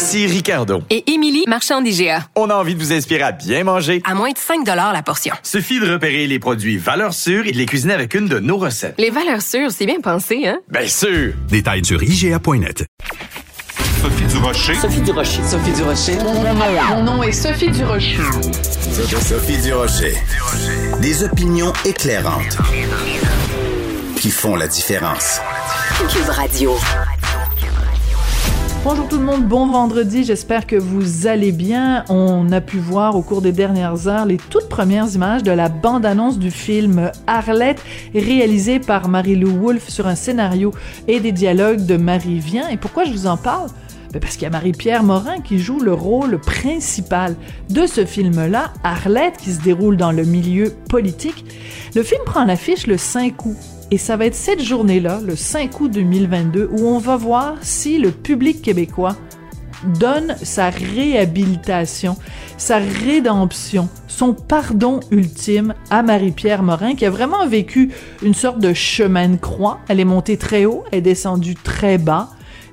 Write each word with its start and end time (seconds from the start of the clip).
Ici 0.00 0.26
Ricardo. 0.26 0.82
Et 0.88 1.12
Émilie, 1.12 1.44
marchand 1.46 1.82
d'IGA. 1.82 2.24
On 2.34 2.48
a 2.48 2.54
envie 2.54 2.74
de 2.74 2.80
vous 2.80 2.90
inspirer 2.90 3.22
à 3.22 3.32
bien 3.32 3.64
manger. 3.64 4.00
À 4.06 4.14
moins 4.14 4.30
de 4.30 4.38
5 4.38 4.66
la 4.66 5.02
portion. 5.02 5.34
Suffit 5.42 5.78
de 5.78 5.92
repérer 5.92 6.26
les 6.26 6.38
produits 6.38 6.78
valeurs 6.78 7.12
sûres 7.12 7.46
et 7.46 7.52
de 7.52 7.58
les 7.58 7.66
cuisiner 7.66 7.92
avec 7.92 8.14
une 8.14 8.26
de 8.26 8.38
nos 8.38 8.56
recettes. 8.56 8.94
Les 8.96 9.10
valeurs 9.10 9.42
sûres, 9.42 9.70
c'est 9.70 9.84
bien 9.84 10.00
pensé, 10.00 10.48
hein? 10.48 10.58
Bien 10.70 10.86
sûr! 10.86 11.34
Détails 11.50 11.84
sur 11.84 12.02
IGA.net. 12.02 12.86
Sophie 14.00 14.24
Durocher. 14.24 14.74
Sophie 14.76 15.00
Durocher. 15.02 15.42
Sophie 15.46 15.72
Durocher. 15.72 16.16
Mon 16.88 17.02
nom 17.02 17.22
est 17.22 17.32
Sophie 17.32 17.70
Durocher. 17.70 18.16
Sophie 19.20 19.58
Durocher. 19.58 20.14
Des 21.02 21.24
opinions 21.24 21.74
éclairantes 21.84 22.56
qui 24.16 24.30
font 24.30 24.56
la 24.56 24.66
différence. 24.66 25.40
Cube 26.08 26.30
Radio. 26.30 26.74
Bonjour 28.82 29.06
tout 29.08 29.18
le 29.18 29.24
monde, 29.24 29.46
bon 29.46 29.66
vendredi, 29.66 30.24
j'espère 30.24 30.66
que 30.66 30.74
vous 30.74 31.26
allez 31.26 31.52
bien. 31.52 32.02
On 32.08 32.50
a 32.50 32.62
pu 32.62 32.78
voir 32.78 33.14
au 33.14 33.20
cours 33.20 33.42
des 33.42 33.52
dernières 33.52 34.08
heures 34.08 34.24
les 34.24 34.38
toutes 34.38 34.70
premières 34.70 35.14
images 35.14 35.42
de 35.42 35.50
la 35.50 35.68
bande-annonce 35.68 36.38
du 36.38 36.50
film 36.50 37.12
Arlette, 37.26 37.84
réalisé 38.14 38.80
par 38.80 39.08
Marie-Lou 39.08 39.50
Wolfe 39.50 39.90
sur 39.90 40.06
un 40.06 40.14
scénario 40.14 40.72
et 41.08 41.20
des 41.20 41.30
dialogues 41.30 41.84
de 41.84 41.98
Marie 41.98 42.38
Vien. 42.38 42.68
Et 42.70 42.78
pourquoi 42.78 43.04
je 43.04 43.12
vous 43.12 43.26
en 43.26 43.36
parle? 43.36 43.68
Ben, 44.14 44.18
parce 44.18 44.34
qu'il 44.34 44.44
y 44.44 44.46
a 44.46 44.50
Marie-Pierre 44.50 45.02
Morin 45.02 45.40
qui 45.40 45.58
joue 45.58 45.80
le 45.80 45.92
rôle 45.92 46.40
principal 46.40 47.36
de 47.68 47.86
ce 47.86 48.06
film-là, 48.06 48.72
Arlette, 48.82 49.36
qui 49.36 49.52
se 49.52 49.60
déroule 49.60 49.98
dans 49.98 50.10
le 50.10 50.24
milieu 50.24 50.74
politique. 50.88 51.44
Le 51.94 52.02
film 52.02 52.22
prend 52.24 52.46
l'affiche 52.46 52.86
le 52.86 52.96
5 52.96 53.44
août 53.44 53.56
et 53.90 53.98
ça 53.98 54.16
va 54.16 54.26
être 54.26 54.34
cette 54.34 54.62
journée-là, 54.62 55.20
le 55.24 55.34
5 55.34 55.80
août 55.80 55.90
2022, 55.90 56.70
où 56.72 56.86
on 56.86 56.98
va 56.98 57.16
voir 57.16 57.56
si 57.62 57.98
le 57.98 58.10
public 58.10 58.62
québécois 58.62 59.16
donne 59.98 60.36
sa 60.42 60.70
réhabilitation, 60.70 62.16
sa 62.56 62.78
rédemption, 62.78 63.88
son 64.06 64.34
pardon 64.34 65.00
ultime 65.10 65.74
à 65.90 66.02
Marie-Pierre 66.02 66.62
Morin, 66.62 66.94
qui 66.94 67.06
a 67.06 67.10
vraiment 67.10 67.46
vécu 67.46 67.90
une 68.22 68.34
sorte 68.34 68.60
de 68.60 68.74
chemin 68.74 69.30
de 69.30 69.36
croix. 69.36 69.80
Elle 69.88 70.00
est 70.00 70.04
montée 70.04 70.36
très 70.36 70.66
haut, 70.66 70.84
elle 70.92 70.98
est 70.98 71.02
descendue 71.02 71.54
très 71.54 71.98
bas, 71.98 72.28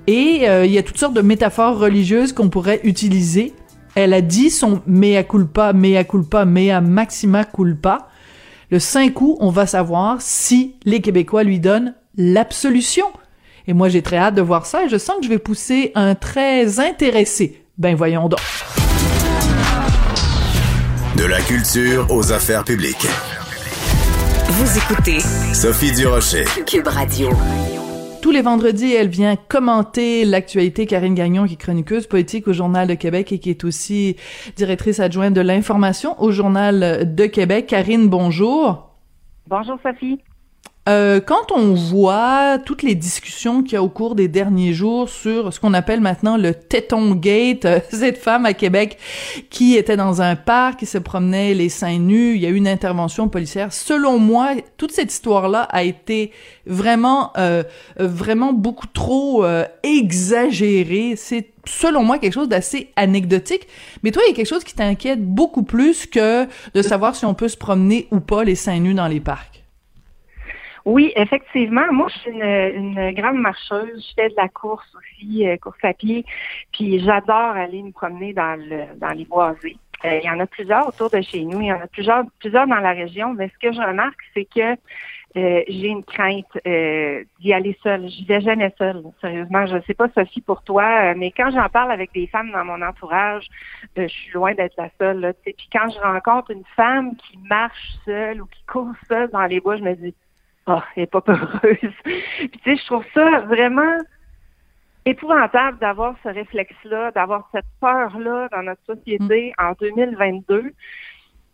et 0.05 0.47
euh, 0.47 0.65
il 0.65 0.71
y 0.71 0.77
a 0.77 0.83
toutes 0.83 0.97
sortes 0.97 1.13
de 1.13 1.21
métaphores 1.21 1.79
religieuses 1.79 2.33
qu'on 2.33 2.49
pourrait 2.49 2.81
utiliser. 2.83 3.53
Elle 3.95 4.13
a 4.13 4.21
dit 4.21 4.49
son 4.49 4.81
mea 4.85 5.23
culpa, 5.23 5.73
mea 5.73 6.03
culpa, 6.03 6.45
mea 6.45 6.81
maxima 6.81 7.43
culpa. 7.43 8.09
Le 8.69 8.79
5 8.79 9.21
août, 9.21 9.37
on 9.39 9.49
va 9.49 9.65
savoir 9.65 10.17
si 10.19 10.75
les 10.83 10.99
Québécois 10.99 11.43
lui 11.43 11.61
donnent 11.61 11.93
l'absolution. 12.17 13.05
Et 13.65 13.73
moi, 13.73 13.87
j'ai 13.87 14.01
très 14.01 14.17
hâte 14.17 14.35
de 14.35 14.41
voir 14.41 14.65
ça 14.65 14.83
et 14.83 14.89
je 14.89 14.97
sens 14.97 15.17
que 15.19 15.23
je 15.23 15.29
vais 15.29 15.39
pousser 15.39 15.93
un 15.95 16.15
très 16.15 16.81
intéressé. 16.81 17.63
Ben 17.77 17.95
voyons 17.95 18.27
donc. 18.27 18.41
De 21.15 21.23
la 21.23 21.39
culture 21.39 22.07
aux 22.09 22.33
affaires 22.33 22.65
publiques. 22.65 23.07
Vous 24.49 24.77
écoutez 24.77 25.19
Sophie 25.53 25.93
Durocher. 25.93 26.43
Cube 26.65 26.87
Radio. 26.87 27.29
Tous 28.21 28.31
les 28.31 28.41
vendredis, 28.41 28.93
elle 28.93 29.07
vient 29.07 29.35
commenter 29.35 30.25
l'actualité. 30.25 30.85
Karine 30.85 31.15
Gagnon, 31.15 31.45
qui 31.45 31.53
est 31.53 31.57
chroniqueuse 31.57 32.07
politique 32.07 32.47
au 32.47 32.53
Journal 32.53 32.87
de 32.87 32.95
Québec 32.95 33.31
et 33.31 33.39
qui 33.39 33.49
est 33.49 33.63
aussi 33.63 34.15
directrice 34.55 34.99
adjointe 34.99 35.33
de 35.33 35.41
l'information 35.41 36.21
au 36.21 36.31
Journal 36.31 37.13
de 37.15 37.25
Québec. 37.25 37.67
Karine, 37.67 38.09
bonjour. 38.09 38.89
Bonjour, 39.47 39.77
Sophie. 39.81 40.19
Euh, 40.87 41.19
quand 41.19 41.51
on 41.51 41.73
voit 41.73 42.59
toutes 42.65 42.81
les 42.81 42.95
discussions 42.95 43.61
qu'il 43.61 43.73
y 43.73 43.75
a 43.75 43.83
au 43.83 43.89
cours 43.89 44.15
des 44.15 44.29
derniers 44.29 44.71
jours 44.71 45.09
sur 45.09 45.51
ce 45.51 45.59
qu'on 45.59 45.73
appelle 45.73 45.99
maintenant 45.99 46.37
le 46.37 46.53
téton 46.53 47.13
gate, 47.13 47.65
euh, 47.65 47.79
cette 47.91 48.17
femme 48.17 48.45
à 48.45 48.53
Québec 48.53 48.97
qui 49.49 49.75
était 49.75 49.97
dans 49.97 50.21
un 50.21 50.37
parc, 50.37 50.79
qui 50.79 50.85
se 50.85 50.97
promenait 50.97 51.53
les 51.53 51.67
seins 51.67 51.99
nus, 51.99 52.35
il 52.35 52.41
y 52.41 52.45
a 52.45 52.49
eu 52.49 52.55
une 52.55 52.69
intervention 52.69 53.27
policière. 53.27 53.73
Selon 53.73 54.17
moi, 54.17 54.51
toute 54.77 54.93
cette 54.93 55.11
histoire-là 55.11 55.63
a 55.63 55.83
été 55.83 56.31
vraiment, 56.65 57.33
euh, 57.37 57.63
vraiment 57.99 58.53
beaucoup 58.53 58.87
trop 58.87 59.45
exagérée. 59.83 61.15
C'est 61.17 61.49
selon 61.65 62.03
moi 62.03 62.17
quelque 62.17 62.33
chose 62.33 62.47
d'assez 62.47 62.91
anecdotique. 62.95 63.67
Mais 64.03 64.11
toi, 64.11 64.21
il 64.25 64.29
y 64.29 64.33
a 64.33 64.35
quelque 64.35 64.47
chose 64.47 64.63
qui 64.63 64.73
t'inquiète 64.73 65.21
beaucoup 65.21 65.63
plus 65.63 66.05
que 66.05 66.47
de 66.73 66.81
savoir 66.81 67.15
si 67.15 67.25
on 67.25 67.33
peut 67.33 67.49
se 67.49 67.57
promener 67.57 68.07
ou 68.11 68.21
pas 68.21 68.43
les 68.43 68.55
seins 68.55 68.79
nus 68.79 68.93
dans 68.93 69.07
les 69.07 69.19
parcs. 69.19 69.66
Oui, 70.87 71.11
effectivement. 71.17 71.91
Moi, 71.91 72.07
je 72.07 72.17
suis 72.19 72.31
une, 72.31 73.11
grande 73.11 73.39
marcheuse. 73.39 74.07
Je 74.09 74.13
fais 74.15 74.29
de 74.29 74.35
la 74.37 74.47
course 74.47 74.87
aussi, 74.95 75.45
euh, 75.45 75.57
course 75.57 75.83
à 75.83 75.93
pied. 75.93 76.23
Puis 76.71 77.01
j'adore 77.01 77.57
aller 77.57 77.83
me 77.83 77.91
promener 77.91 78.31
dans 78.31 78.57
le 78.57 78.97
dans 78.97 79.11
les 79.11 79.25
boisés. 79.25 79.75
Euh, 80.05 80.19
il 80.23 80.25
y 80.25 80.29
en 80.29 80.39
a 80.39 80.47
plusieurs 80.47 80.87
autour 80.87 81.09
de 81.09 81.19
chez 81.19 81.43
nous. 81.43 81.59
Il 81.59 81.67
y 81.67 81.73
en 81.73 81.81
a 81.81 81.87
plusieurs, 81.87 82.23
plusieurs 82.39 82.67
dans 82.67 82.79
la 82.79 82.93
région. 82.93 83.33
Mais 83.33 83.49
ce 83.49 83.67
que 83.67 83.73
je 83.73 83.81
remarque, 83.81 84.21
c'est 84.33 84.45
que 84.45 84.77
euh, 85.35 85.61
j'ai 85.67 85.87
une 85.87 86.05
crainte 86.05 86.57
d'y 86.63 87.53
aller 87.53 87.77
seule. 87.83 88.07
Je 88.07 88.25
vais 88.25 88.39
jamais 88.39 88.73
seule, 88.77 89.03
sérieusement. 89.19 89.65
Je 89.65 89.75
ne 89.75 89.81
sais 89.81 89.93
pas, 89.93 90.07
Sophie, 90.15 90.39
pour 90.39 90.63
toi, 90.63 91.13
mais 91.15 91.31
quand 91.31 91.51
j'en 91.51 91.67
parle 91.67 91.91
avec 91.91 92.13
des 92.13 92.27
femmes 92.27 92.51
dans 92.53 92.63
mon 92.63 92.81
entourage, 92.81 93.45
je 93.97 94.07
suis 94.07 94.31
loin 94.31 94.53
d'être 94.53 94.77
la 94.77 94.89
seule. 94.97 95.19
Là, 95.19 95.33
Puis 95.33 95.67
quand 95.69 95.89
je 95.89 95.99
rencontre 95.99 96.51
une 96.51 96.63
femme 96.77 97.17
qui 97.17 97.37
marche 97.39 97.97
seule 98.05 98.41
ou 98.41 98.45
qui 98.45 98.63
court 98.63 98.93
seule 99.09 99.29
dans 99.31 99.47
les 99.47 99.59
bois, 99.59 99.75
je 99.75 99.83
me 99.83 99.93
dis 99.93 100.15
ah, 100.67 100.83
elle 100.95 101.03
n'est 101.03 101.07
pas 101.07 101.21
peureuse. 101.21 101.93
Puis, 102.03 102.49
tu 102.49 102.59
sais, 102.63 102.75
je 102.75 102.85
trouve 102.85 103.05
ça 103.13 103.41
vraiment 103.41 103.97
épouvantable 105.05 105.79
d'avoir 105.79 106.15
ce 106.23 106.29
réflexe-là, 106.29 107.11
d'avoir 107.11 107.49
cette 107.53 107.65
peur-là 107.79 108.49
dans 108.51 108.63
notre 108.63 108.83
société 108.85 109.53
mm. 109.57 109.65
en 109.65 109.73
2022. 109.79 110.73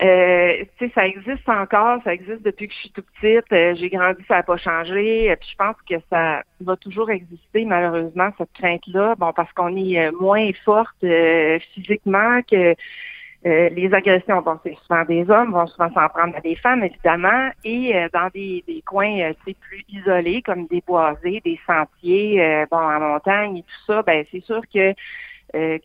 Euh, 0.01 0.65
tu 0.77 0.87
sais, 0.87 0.91
ça 0.95 1.05
existe 1.05 1.47
encore, 1.47 2.01
ça 2.03 2.13
existe 2.13 2.41
depuis 2.41 2.67
que 2.67 2.73
je 2.73 2.79
suis 2.79 2.91
tout 2.91 3.03
petite. 3.03 3.53
Euh, 3.53 3.75
j'ai 3.75 3.89
grandi, 3.89 4.21
ça 4.27 4.37
n'a 4.37 4.43
pas 4.43 4.57
changé. 4.57 5.33
Puis 5.39 5.49
je 5.51 5.55
pense 5.55 5.75
que 5.87 5.95
ça 6.09 6.41
va 6.61 6.75
toujours 6.75 7.11
exister, 7.11 7.63
malheureusement, 7.63 8.29
cette 8.37 8.51
crainte-là. 8.53 9.15
Bon, 9.15 9.31
parce 9.33 9.53
qu'on 9.53 9.77
est 9.77 10.07
euh, 10.07 10.11
moins 10.19 10.49
forte 10.65 11.05
physiquement 11.73 12.41
que 12.41 12.75
euh, 13.45 13.69
les 13.69 13.93
agressions, 13.93 14.41
bon, 14.41 14.57
c'est 14.63 14.77
souvent 14.85 15.03
des 15.03 15.29
hommes, 15.29 15.51
vont 15.51 15.67
souvent 15.67 15.91
s'en 15.93 16.07
prendre 16.07 16.35
à 16.35 16.41
des 16.41 16.55
femmes, 16.55 16.83
évidemment, 16.83 17.49
et 17.63 17.95
euh, 17.95 18.07
dans 18.13 18.29
des, 18.33 18.63
des 18.67 18.81
coins 18.81 19.19
euh, 19.19 19.33
plus 19.43 19.83
isolés, 19.89 20.41
comme 20.41 20.65
des 20.67 20.81
boisés, 20.85 21.41
des 21.43 21.59
sentiers, 21.67 22.65
bon, 22.71 22.77
en 22.77 22.99
montagne 22.99 23.57
et 23.57 23.63
tout 23.63 23.85
ça, 23.85 24.01
ben 24.01 24.25
c'est 24.31 24.43
sûr 24.43 24.61
que 24.73 24.93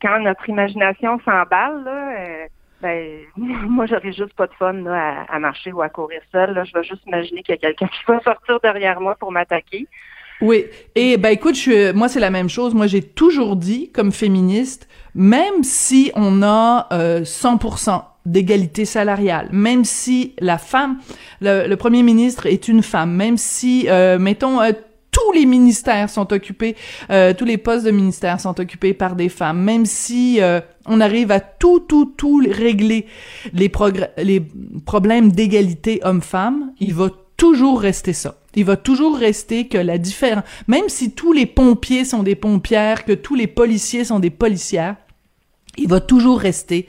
quand 0.01 0.21
notre 0.21 0.49
imagination 0.49 1.21
s'emballe, 1.21 1.85
là, 1.85 2.47
ben, 2.81 3.21
moi, 3.37 3.87
j'aurais 3.87 4.13
juste 4.13 4.35
pas 4.35 4.47
de 4.47 4.55
fun 4.55 4.73
là, 4.73 5.27
à, 5.29 5.39
marcher 5.39 5.73
ou 5.73 5.83
à 5.83 5.89
courir 5.89 6.23
seul. 6.31 6.65
Je 6.65 6.73
vais 6.73 6.85
juste 6.85 7.05
imaginer 7.07 7.43
qu'il 7.43 7.55
y 7.55 7.59
a 7.59 7.61
quelqu'un 7.61 7.89
qui 7.89 8.05
va 8.07 8.21
sortir 8.21 8.61
derrière 8.61 9.01
moi 9.01 9.17
pour 9.17 9.33
m'attaquer. 9.33 9.87
Oui. 10.41 10.67
Et 10.95 11.17
ben 11.17 11.31
écoute, 11.31 11.57
je 11.57 11.93
moi 11.93 12.09
c'est 12.09 12.21
la 12.21 12.31
même 12.31 12.49
chose. 12.49 12.75
Moi 12.75 12.87
j'ai 12.87 13.03
toujours 13.03 13.57
dit 13.57 13.91
comme 13.93 14.13
féministe, 14.13 14.89
même 15.15 15.63
si 15.63 16.13
on 16.15 16.43
a 16.43 16.87
euh, 16.93 17.23
100% 17.23 18.03
d'égalité 18.29 18.85
salariale, 18.85 19.49
même 19.53 19.85
si 19.85 20.35
la 20.39 20.59
femme, 20.59 20.99
le, 21.41 21.75
premier 21.75 22.03
ministre 22.03 22.47
est 22.47 22.69
une 22.69 22.83
femme, 22.83 23.13
même 23.13 23.37
si 23.37 23.87
euh, 23.89 24.19
mettons 24.19 24.61
euh, 24.61 24.73
tous 25.11 25.33
les 25.33 25.47
ministères 25.47 26.11
sont 26.11 26.33
occupés, 26.33 26.77
euh, 27.11 27.33
tous 27.33 27.47
les 27.47 27.57
postes 27.57 27.87
de 27.87 27.91
ministère 27.91 28.41
sont 28.41 28.61
occupés 28.61 28.93
par 28.93 29.17
des 29.17 29.31
femmes, 29.31 29.63
même 29.63 29.87
si 29.87 30.41
on 30.87 31.01
arrive 31.01 31.33
à 31.33 31.41
tout, 31.41 31.81
tout, 31.81 32.13
tout 32.17 32.43
régler 32.49 33.07
les, 33.55 33.73
les 34.19 34.43
problèmes 34.85 35.33
d'égalité 35.33 36.01
homme-femme, 36.05 36.73
il 36.79 36.95
va 36.95 37.09
toujours 37.37 37.81
rester 37.81 38.13
ça. 38.13 38.37
Il 38.59 38.65
va 38.65 38.77
toujours 38.77 39.17
rester 39.17 39.69
que 39.69 39.79
la 39.79 39.99
différence, 39.99 40.43
même 40.67 40.89
si 40.89 41.13
tous 41.13 41.33
les 41.33 41.47
pompiers 41.47 42.05
sont 42.05 42.25
des 42.25 42.35
pompières, 42.35 43.05
que 43.05 43.13
tous 43.13 43.37
les 43.37 43.47
policiers 43.47 44.03
sont 44.03 44.19
des 44.19 44.31
policières, 44.31 44.97
il 45.77 45.87
va 45.87 46.01
toujours 46.01 46.41
rester 46.41 46.89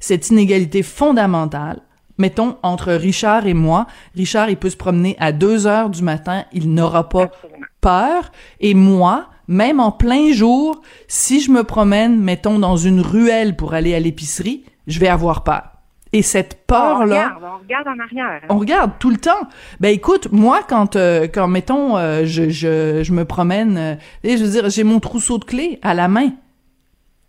cette 0.00 0.30
inégalité 0.30 0.82
fondamentale. 0.82 1.82
Mettons, 2.16 2.56
entre 2.62 2.94
Richard 2.94 3.46
et 3.46 3.52
moi, 3.52 3.86
Richard, 4.14 4.48
il 4.48 4.56
peut 4.56 4.70
se 4.70 4.78
promener 4.78 5.14
à 5.18 5.32
deux 5.32 5.66
heures 5.66 5.90
du 5.90 6.02
matin, 6.02 6.46
il 6.54 6.72
n'aura 6.72 7.10
pas 7.10 7.30
peur, 7.82 8.32
et 8.58 8.72
moi, 8.72 9.28
même 9.46 9.78
en 9.78 9.92
plein 9.92 10.32
jour, 10.32 10.80
si 11.06 11.42
je 11.42 11.50
me 11.50 11.64
promène, 11.64 12.18
mettons, 12.18 12.58
dans 12.58 12.78
une 12.78 13.02
ruelle 13.02 13.56
pour 13.56 13.74
aller 13.74 13.94
à 13.94 14.00
l'épicerie, 14.00 14.64
je 14.86 14.98
vais 14.98 15.08
avoir 15.08 15.44
peur. 15.44 15.79
Et 16.12 16.22
cette 16.22 16.66
peur-là... 16.66 17.36
On 17.36 17.38
regarde, 17.38 17.44
on 17.44 17.62
regarde 17.62 17.88
en 17.88 18.02
arrière. 18.02 18.40
On 18.48 18.58
regarde 18.58 18.92
tout 18.98 19.10
le 19.10 19.16
temps. 19.16 19.48
Ben 19.78 19.94
écoute, 19.94 20.28
moi 20.32 20.60
quand 20.68 20.96
euh, 20.96 21.28
quand 21.32 21.46
mettons 21.46 21.96
euh, 21.96 22.22
je, 22.24 22.48
je 22.48 23.02
je 23.04 23.12
me 23.12 23.24
promène, 23.24 23.76
euh, 23.78 23.94
et 24.24 24.36
je 24.36 24.44
veux 24.44 24.50
dire 24.50 24.70
j'ai 24.70 24.82
mon 24.82 24.98
trousseau 24.98 25.38
de 25.38 25.44
clés 25.44 25.78
à 25.82 25.94
la 25.94 26.08
main. 26.08 26.30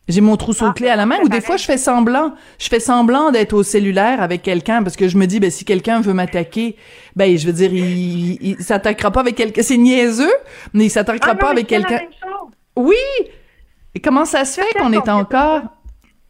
J'ai 0.08 0.22
mon 0.22 0.36
trousseau 0.36 0.70
de 0.70 0.74
clés 0.74 0.90
à 0.90 0.96
la 0.96 1.06
main 1.06 1.18
ou 1.24 1.30
des 1.30 1.42
fois 1.42 1.58
je 1.58 1.64
fais 1.64 1.78
semblant, 1.78 2.34
je 2.58 2.68
fais 2.68 2.80
semblant 2.80 3.32
d'être 3.32 3.54
au 3.54 3.62
cellulaire 3.62 4.22
avec 4.22 4.42
quelqu'un 4.42 4.82
parce 4.82 4.96
que 4.96 5.08
je 5.08 5.16
me 5.16 5.28
dis 5.28 5.40
ben 5.40 5.52
si 5.52 5.64
quelqu'un 5.64 6.02
veut 6.02 6.14
m'attaquer, 6.14 6.76
ben 7.16 7.38
je 7.38 7.46
veux 7.46 7.54
dire 7.54 7.72
il, 7.72 8.38
il, 8.42 8.58
s'attaquera 8.62 9.12
pas 9.12 9.20
avec 9.20 9.36
quelqu'un, 9.36 9.62
c'est 9.62 9.78
niaiseux, 9.78 10.34
mais 10.74 10.86
il 10.86 10.90
s'attaquera 10.90 11.32
Ah 11.32 11.36
pas 11.36 11.46
non, 11.46 11.52
avec 11.52 11.70
mais 11.70 11.78
quelqu'un. 11.78 12.02
Oui. 12.76 12.96
Et 13.94 14.00
comment 14.00 14.26
ça 14.26 14.44
se 14.44 14.60
fait 14.60 14.80
qu'on 14.80 14.92
est 14.92 15.08
encore 15.08 15.62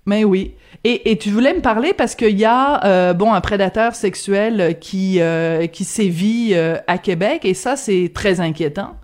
Mais 0.06 0.24
oui. 0.24 0.56
Et, 0.84 1.16
tu 1.18 1.30
voulais 1.30 1.54
me 1.54 1.62
parler 1.62 1.94
parce 1.94 2.16
qu'il 2.16 2.40
y 2.40 2.46
a 2.46 2.84
euh, 2.86 3.14
bon 3.14 3.34
un 3.34 3.42
prédateur 3.42 3.94
sexuel 3.94 4.80
qui 4.80 5.22
euh, 5.22 5.68
qui 5.68 5.84
sévit 5.84 6.54
euh, 6.56 6.78
à 6.88 6.98
Québec 6.98 7.46
et 7.46 7.54
ça 7.54 7.76
c'est 7.76 8.12
très 8.14 8.40
inquiétant. 8.40 8.96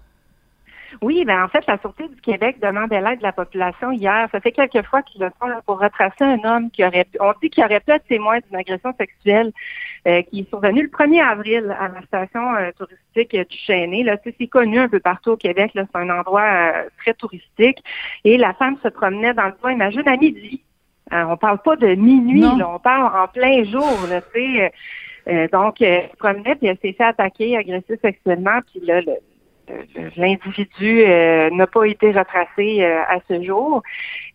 Oui, 1.04 1.24
ben 1.26 1.44
en 1.44 1.48
fait, 1.48 1.64
la 1.68 1.78
Sûreté 1.78 2.08
du 2.08 2.20
Québec 2.22 2.58
demandait 2.60 3.00
l'aide 3.00 3.20
de 3.20 3.24
la 3.24 3.32
population 3.32 3.92
hier. 3.92 4.28
Ça 4.32 4.40
fait 4.40 4.52
quelques 4.52 4.84
fois 4.88 5.04
qu'ils 5.04 5.22
le 5.22 5.30
font 5.40 5.46
là, 5.46 5.62
pour 5.68 5.80
retracer 5.80 6.24
un 6.24 6.44
homme 6.44 6.72
qui 6.72 6.84
aurait 6.84 7.06
on 7.20 7.32
dit 7.44 7.52
qu'il 7.52 7.64
aurait 7.64 7.82
pu 7.82 7.92
être 7.92 8.08
témoin 8.08 8.40
d'une 8.40 8.58
agression 8.60 8.92
sexuelle 8.98 9.52
qui 10.32 10.40
est 10.40 10.50
survenue 10.50 10.84
le 10.84 10.90
1er 10.90 11.22
avril 11.22 11.76
à 11.78 11.90
la 11.90 12.02
station 12.04 12.42
touristique 12.78 13.36
du 13.36 13.58
Chêné. 13.58 14.04
Là, 14.04 14.16
c'est 14.24 14.48
connu 14.48 14.80
un 14.80 14.88
peu 14.88 15.02
partout 15.02 15.32
au 15.32 15.38
Québec. 15.38 15.74
Là, 15.76 15.84
c'est 15.92 16.00
un 16.00 16.10
endroit 16.10 16.72
très 16.98 17.14
touristique. 17.14 17.84
Et 18.24 18.38
la 18.38 18.54
femme 18.54 18.78
se 18.82 18.88
promenait 18.88 19.34
dans 19.34 19.48
le 19.48 19.52
coin, 19.52 19.74
imagine 19.74 20.08
à 20.08 20.16
midi. 20.16 20.64
Euh, 21.14 21.24
on 21.30 21.38
parle 21.38 21.60
pas 21.60 21.76
de 21.76 21.96
minuit, 21.96 22.42
là, 22.58 22.70
on 22.76 22.80
parle 22.80 23.16
en 23.18 23.28
plein 23.28 23.64
jour. 23.64 23.98
Là, 24.10 24.22
tu 24.34 24.42
sais. 24.58 24.72
Euh, 25.28 25.48
donc, 25.52 25.82
euh, 25.82 26.00
promenait, 26.20 26.56
puis 26.56 26.68
elle 26.68 26.78
s'est 26.82 26.94
fait 26.94 27.04
attaquer, 27.04 27.58
agresser 27.58 27.98
sexuellement, 28.02 28.60
puis 28.72 28.86
là, 28.86 29.02
le- 29.02 29.18
l'individu 30.16 31.04
euh, 31.04 31.50
n'a 31.52 31.68
pas 31.68 31.86
été 31.86 32.12
retracé 32.12 32.84
euh, 32.84 33.02
à 33.08 33.20
ce 33.28 33.42
jour. 33.44 33.84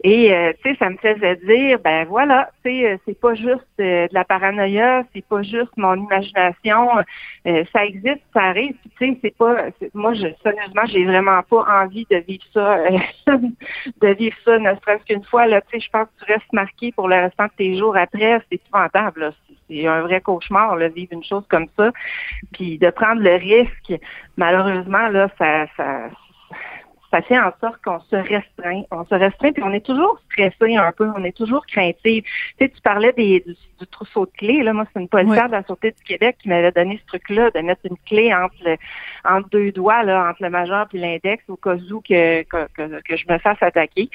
Et 0.05 0.33
euh, 0.33 0.53
tu 0.63 0.71
sais, 0.71 0.77
ça 0.79 0.91
me 0.91 0.97
faisait 0.97 1.37
dire, 1.37 1.79
ben 1.79 2.05
voilà, 2.07 2.51
euh, 2.67 2.97
c'est 3.07 3.21
pas 3.21 3.35
juste 3.35 3.67
euh, 3.81 4.09
de 4.09 4.15
la 4.15 4.25
paranoïa, 4.25 5.05
c'est 5.15 5.25
pas 5.25 5.43
juste 5.43 5.71
mon 5.77 5.95
imagination, 5.95 6.89
euh, 7.47 7.65
ça 7.73 7.85
existe, 7.85 8.23
ça 8.33 8.43
arrive. 8.43 8.75
Tu 8.99 9.13
sais, 9.13 9.19
c'est 9.23 9.37
pas, 9.37 9.67
moi, 9.95 10.15
je, 10.15 10.27
sérieusement, 10.43 10.87
j'ai 10.87 11.05
vraiment 11.05 11.43
pas 11.43 11.83
envie 11.83 12.07
de 12.11 12.17
vivre 12.17 12.45
ça, 12.53 12.79
de 13.27 14.09
vivre 14.09 14.37
ça, 14.45 14.59
ne 14.59 14.75
serait-ce 14.75 15.05
qu'une 15.05 15.25
fois. 15.25 15.47
Là, 15.47 15.61
tu 15.61 15.79
sais, 15.79 15.87
je 15.87 15.91
pense 15.91 16.09
que 16.09 16.25
tu 16.25 16.33
restes 16.33 16.53
marqué 16.53 16.93
pour 16.93 17.09
le 17.09 17.17
restant 17.17 17.45
de 17.45 17.53
tes 17.57 17.77
jours 17.77 17.97
après. 17.97 18.41
C'est 18.51 18.57
épouvantable. 18.57 19.33
C'est 19.69 19.87
un 19.87 20.03
vrai 20.03 20.21
cauchemar, 20.21 20.77
là, 20.77 20.89
vivre 20.89 21.13
une 21.13 21.25
chose 21.25 21.45
comme 21.49 21.67
ça. 21.77 21.91
Puis 22.53 22.79
de 22.79 22.91
prendre 22.91 23.23
le 23.23 23.35
risque, 23.37 24.01
malheureusement, 24.37 25.09
là, 25.09 25.22
ça, 25.39 25.67
ça, 25.77 26.09
ça 27.11 27.23
fait 27.23 27.39
en 27.39 27.53
sorte 27.61 27.81
qu'on 27.85 28.01
se 28.01 28.17
restreint. 28.17 28.83
On 28.91 29.05
se 29.05 29.15
restreint, 29.15 29.53
puis 29.53 29.63
on 29.63 29.73
est 29.73 29.85
toujours 29.85 30.19
stressé 30.31 30.77
un 30.77 30.93
peu, 30.93 31.11
on 31.15 31.23
est 31.25 31.37
toujours 31.37 31.65
craintif. 31.67 32.25
Tu 32.25 32.55
sais, 32.59 32.69
tu 32.71 32.81
parlais 32.81 33.13
des, 33.13 33.41
du, 33.41 33.53
du 33.53 33.87
trousseau 33.87 34.25
de 34.27 34.33
clés. 34.33 34.63
Là, 34.63 34.73
moi, 34.73 34.87
c'est 34.93 35.01
une 35.01 35.09
policière 35.09 35.49
de 35.49 35.53
la 35.53 35.63
Sûreté 35.65 35.91
du 35.91 36.03
Québec 36.03 36.37
qui 36.41 36.49
m'avait 36.49 36.73
donné 36.73 36.99
ce 37.03 37.07
truc-là, 37.07 37.51
de 37.51 37.61
mettre 37.61 37.83
une 37.85 37.99
clé 38.07 38.35
entre, 38.35 38.55
le, 38.65 38.77
entre 39.25 39.49
deux 39.51 39.73
doigts, 39.73 40.03
là, 40.05 40.31
entre 40.31 40.43
le 40.43 40.51
majeur 40.51 40.89
et 40.95 40.99
l'index, 40.99 41.45
au 41.49 41.57
cas 41.57 41.77
où 41.77 42.01
que, 42.01 42.43
que, 42.45 42.67
que, 42.75 43.03
que 43.03 43.17
je 43.17 43.25
me 43.29 43.39
fasse 43.39 43.63
attaquer. 43.63 44.09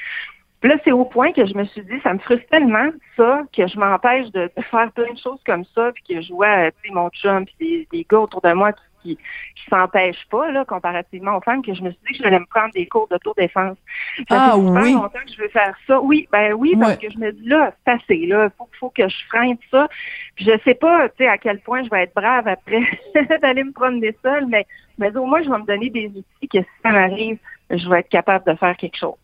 Puis 0.60 0.68
là, 0.68 0.76
c'est 0.82 0.90
au 0.90 1.04
point 1.04 1.32
que 1.32 1.46
je 1.46 1.54
me 1.54 1.64
suis 1.66 1.82
dit, 1.82 2.00
ça 2.02 2.12
me 2.12 2.18
frustre 2.18 2.48
tellement, 2.48 2.90
ça, 3.16 3.44
que 3.56 3.68
je 3.68 3.78
m'empêche 3.78 4.28
de, 4.32 4.50
de 4.56 4.62
faire 4.62 4.90
plein 4.90 5.12
de 5.12 5.18
choses 5.18 5.40
comme 5.46 5.64
ça, 5.72 5.92
puis 5.92 6.02
que 6.16 6.20
je 6.20 6.32
vois, 6.32 6.72
tu 6.72 6.88
sais, 6.88 6.94
mon 6.94 7.10
chum, 7.10 7.44
puis 7.46 7.54
des, 7.60 7.88
des 7.92 8.06
gars 8.10 8.18
autour 8.18 8.40
de 8.40 8.52
moi 8.52 8.72
qui, 8.72 8.82
qui 9.16 9.64
s'empêchent 9.70 10.26
pas, 10.30 10.50
là, 10.50 10.64
comparativement 10.64 11.36
aux 11.36 11.40
femmes, 11.40 11.62
que 11.62 11.74
je 11.74 11.82
me 11.82 11.90
suis 11.90 12.00
dit 12.06 12.18
que 12.18 12.22
je 12.24 12.28
allais 12.28 12.38
me 12.40 12.46
prendre 12.46 12.72
des 12.72 12.86
cours 12.86 13.08
d'autodéfense. 13.08 13.76
Ça 14.16 14.24
Ah 14.30 14.52
fait 14.54 14.60
oui. 14.60 14.92
longtemps 14.92 15.18
que 15.26 15.32
je 15.32 15.40
veux 15.42 15.48
faire 15.48 15.74
ça. 15.86 16.00
Oui, 16.00 16.28
ben 16.32 16.52
oui, 16.54 16.74
parce 16.78 16.92
Ouais. 16.92 16.98
que 16.98 17.10
je 17.12 17.18
me 17.18 17.32
dis, 17.32 17.48
là, 17.48 17.72
c'est 17.84 17.92
assez, 17.92 18.26
là, 18.26 18.50
faut, 18.56 18.68
faut 18.78 18.90
que 18.90 19.08
je 19.08 19.16
freine 19.28 19.56
ça. 19.70 19.88
Puis 20.34 20.44
je 20.44 20.58
sais 20.64 20.74
pas, 20.74 21.08
tu 21.10 21.16
sais, 21.18 21.28
à 21.28 21.38
quel 21.38 21.60
point 21.60 21.82
je 21.84 21.90
vais 21.90 22.02
être 22.02 22.14
brave 22.14 22.46
après 22.48 22.82
d'aller 23.42 23.64
me 23.64 23.72
promener 23.72 24.16
seule, 24.22 24.46
mais, 24.46 24.66
mais 24.98 25.16
au 25.16 25.26
moins, 25.26 25.42
je 25.42 25.50
vais 25.50 25.58
me 25.58 25.66
donner 25.66 25.90
des 25.90 26.06
outils 26.06 26.48
que 26.48 26.58
si 26.58 26.68
ça 26.82 26.90
m'arrive, 26.90 27.38
je 27.70 27.88
vais 27.88 28.00
être 28.00 28.08
capable 28.08 28.44
de 28.50 28.56
faire 28.56 28.76
quelque 28.76 28.96
chose. 28.96 29.16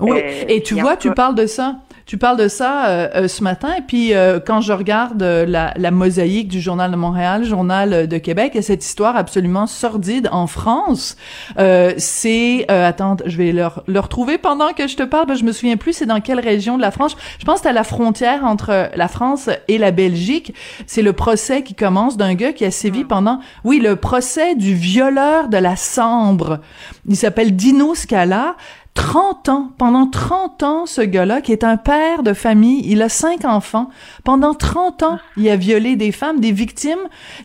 Oui, 0.00 0.12
Euh, 0.18 0.44
et 0.48 0.62
tu 0.62 0.74
vois, 0.74 0.96
tu 0.96 1.12
parles 1.12 1.34
de 1.34 1.46
ça. 1.46 1.76
Tu 2.06 2.16
parles 2.16 2.38
de 2.38 2.48
ça 2.48 2.86
euh, 2.86 3.08
euh, 3.14 3.28
ce 3.28 3.44
matin, 3.44 3.68
et 3.76 3.82
puis 3.82 4.14
euh, 4.14 4.40
quand 4.40 4.62
je 4.62 4.72
regarde 4.72 5.22
euh, 5.22 5.44
la, 5.44 5.74
la 5.76 5.90
mosaïque 5.90 6.48
du 6.48 6.58
Journal 6.58 6.90
de 6.90 6.96
Montréal, 6.96 7.44
Journal 7.44 8.08
de 8.08 8.16
Québec, 8.16 8.56
et 8.56 8.62
cette 8.62 8.82
histoire 8.82 9.14
absolument 9.14 9.66
sordide 9.66 10.26
en 10.32 10.46
France, 10.46 11.18
euh, 11.58 11.92
c'est... 11.98 12.64
Euh, 12.70 12.88
attends, 12.88 13.18
je 13.26 13.36
vais 13.36 13.52
le, 13.52 13.66
le 13.86 14.00
retrouver 14.00 14.38
pendant 14.38 14.72
que 14.72 14.88
je 14.88 14.96
te 14.96 15.02
parle, 15.02 15.26
que 15.26 15.34
je 15.34 15.44
me 15.44 15.52
souviens 15.52 15.76
plus 15.76 15.92
c'est 15.92 16.06
dans 16.06 16.22
quelle 16.22 16.40
région 16.40 16.78
de 16.78 16.82
la 16.82 16.92
France. 16.92 17.14
Je 17.40 17.44
pense 17.44 17.56
que 17.56 17.64
c'est 17.64 17.68
à 17.68 17.72
la 17.74 17.84
frontière 17.84 18.42
entre 18.46 18.88
la 18.94 19.08
France 19.08 19.50
et 19.68 19.76
la 19.76 19.90
Belgique. 19.90 20.54
C'est 20.86 21.02
le 21.02 21.12
procès 21.12 21.62
qui 21.62 21.74
commence 21.74 22.16
d'un 22.16 22.32
gars 22.32 22.54
qui 22.54 22.64
a 22.64 22.70
sévi 22.70 23.04
pendant... 23.04 23.38
Oui, 23.64 23.80
le 23.80 23.96
procès 23.96 24.54
du 24.54 24.72
violeur 24.72 25.48
de 25.48 25.58
la 25.58 25.76
Sambre. 25.76 26.60
Il 27.06 27.16
s'appelle 27.16 27.54
Dino 27.54 27.94
Scala. 27.94 28.56
30 28.94 29.48
ans, 29.48 29.70
pendant 29.78 30.06
30 30.08 30.62
ans, 30.64 30.84
ce 30.86 31.00
gars-là, 31.00 31.40
qui 31.40 31.52
est 31.52 31.62
un 31.62 31.76
père 31.76 32.24
de 32.24 32.32
famille, 32.32 32.82
il 32.84 33.00
a 33.00 33.08
cinq 33.08 33.44
enfants, 33.44 33.90
pendant 34.24 34.54
30 34.54 35.02
ans, 35.04 35.18
il 35.36 35.48
a 35.48 35.54
violé 35.56 35.94
des 35.94 36.10
femmes, 36.10 36.40
des 36.40 36.50
victimes 36.50 36.98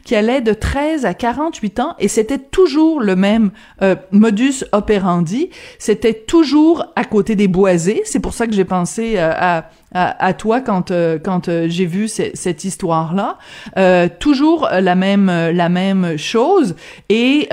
qui 0.03 0.15
allaient 0.15 0.41
de 0.41 0.53
13 0.53 1.05
à 1.05 1.13
48 1.13 1.79
ans, 1.79 1.95
et 1.99 2.07
c'était 2.07 2.39
toujours 2.39 3.01
le 3.01 3.15
même 3.15 3.51
euh, 3.83 3.95
modus 4.11 4.63
operandi, 4.71 5.51
c'était 5.77 6.15
toujours 6.15 6.85
à 6.95 7.03
côté 7.05 7.35
des 7.35 7.47
boisés, 7.47 8.01
c'est 8.05 8.19
pour 8.19 8.33
ça 8.33 8.47
que 8.47 8.53
j'ai 8.53 8.65
pensé 8.65 9.13
euh, 9.17 9.31
à, 9.35 9.69
à, 9.93 10.25
à 10.25 10.33
toi 10.33 10.59
quand 10.59 10.89
euh, 10.89 11.19
quand 11.23 11.49
euh, 11.49 11.67
j'ai 11.69 11.85
vu 11.85 12.07
ce- 12.07 12.31
cette 12.33 12.63
histoire 12.63 13.13
là 13.13 13.37
euh, 13.77 14.09
toujours 14.19 14.67
la 14.71 14.95
même 14.95 15.29
euh, 15.29 15.51
la 15.53 15.69
même 15.69 16.17
chose. 16.17 16.75
Et 17.09 17.47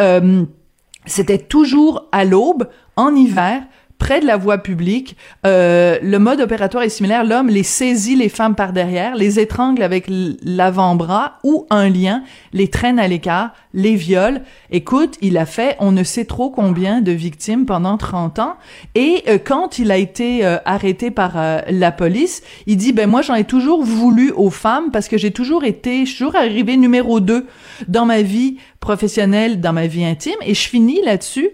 c'était 1.06 1.38
toujours 1.38 2.08
à 2.12 2.24
l'aube 2.24 2.68
en 2.96 3.14
hiver 3.14 3.62
près 4.00 4.20
de 4.20 4.26
la 4.26 4.36
voie 4.36 4.58
publique. 4.58 5.16
Euh, 5.46 5.98
le 6.02 6.18
mode 6.18 6.40
opératoire 6.40 6.82
est 6.82 6.88
similaire. 6.88 7.22
L'homme 7.22 7.48
les 7.48 7.62
saisit 7.62 8.16
les 8.16 8.28
femmes 8.28 8.56
par 8.56 8.72
derrière, 8.72 9.14
les 9.14 9.38
étrangle 9.38 9.82
avec 9.82 10.06
l'avant-bras 10.08 11.38
ou 11.44 11.66
un 11.70 11.88
lien, 11.88 12.24
les 12.52 12.68
traîne 12.68 12.98
à 12.98 13.06
l'écart, 13.06 13.52
les 13.74 13.94
viole. 13.94 14.42
Écoute, 14.70 15.16
il 15.20 15.38
a 15.38 15.46
fait 15.46 15.76
on 15.78 15.92
ne 15.92 16.02
sait 16.02 16.24
trop 16.24 16.50
combien 16.50 17.00
de 17.00 17.12
victimes 17.12 17.66
pendant 17.66 17.96
30 17.96 18.38
ans. 18.38 18.56
Et 18.94 19.22
euh, 19.28 19.38
quand 19.42 19.78
il 19.78 19.90
a 19.90 19.96
été 19.96 20.44
euh, 20.44 20.56
arrêté 20.64 21.10
par 21.10 21.32
euh, 21.36 21.60
la 21.68 21.92
police, 21.92 22.42
il 22.66 22.76
dit 22.76 22.92
ben 22.92 23.08
moi 23.08 23.22
j'en 23.22 23.34
ai 23.34 23.44
toujours 23.44 23.84
voulu 23.84 24.32
aux 24.32 24.50
femmes 24.50 24.90
parce 24.90 25.08
que 25.08 25.18
j'ai 25.18 25.30
toujours 25.30 25.64
été, 25.64 26.06
je 26.06 26.10
suis 26.10 26.18
toujours 26.24 26.36
arrivé 26.36 26.76
numéro 26.76 27.20
2 27.20 27.46
dans 27.88 28.06
ma 28.06 28.22
vie 28.22 28.56
professionnelle, 28.80 29.60
dans 29.60 29.72
ma 29.72 29.86
vie 29.86 30.04
intime. 30.04 30.40
Et 30.42 30.54
je 30.54 30.68
finis 30.68 31.00
là-dessus. 31.04 31.50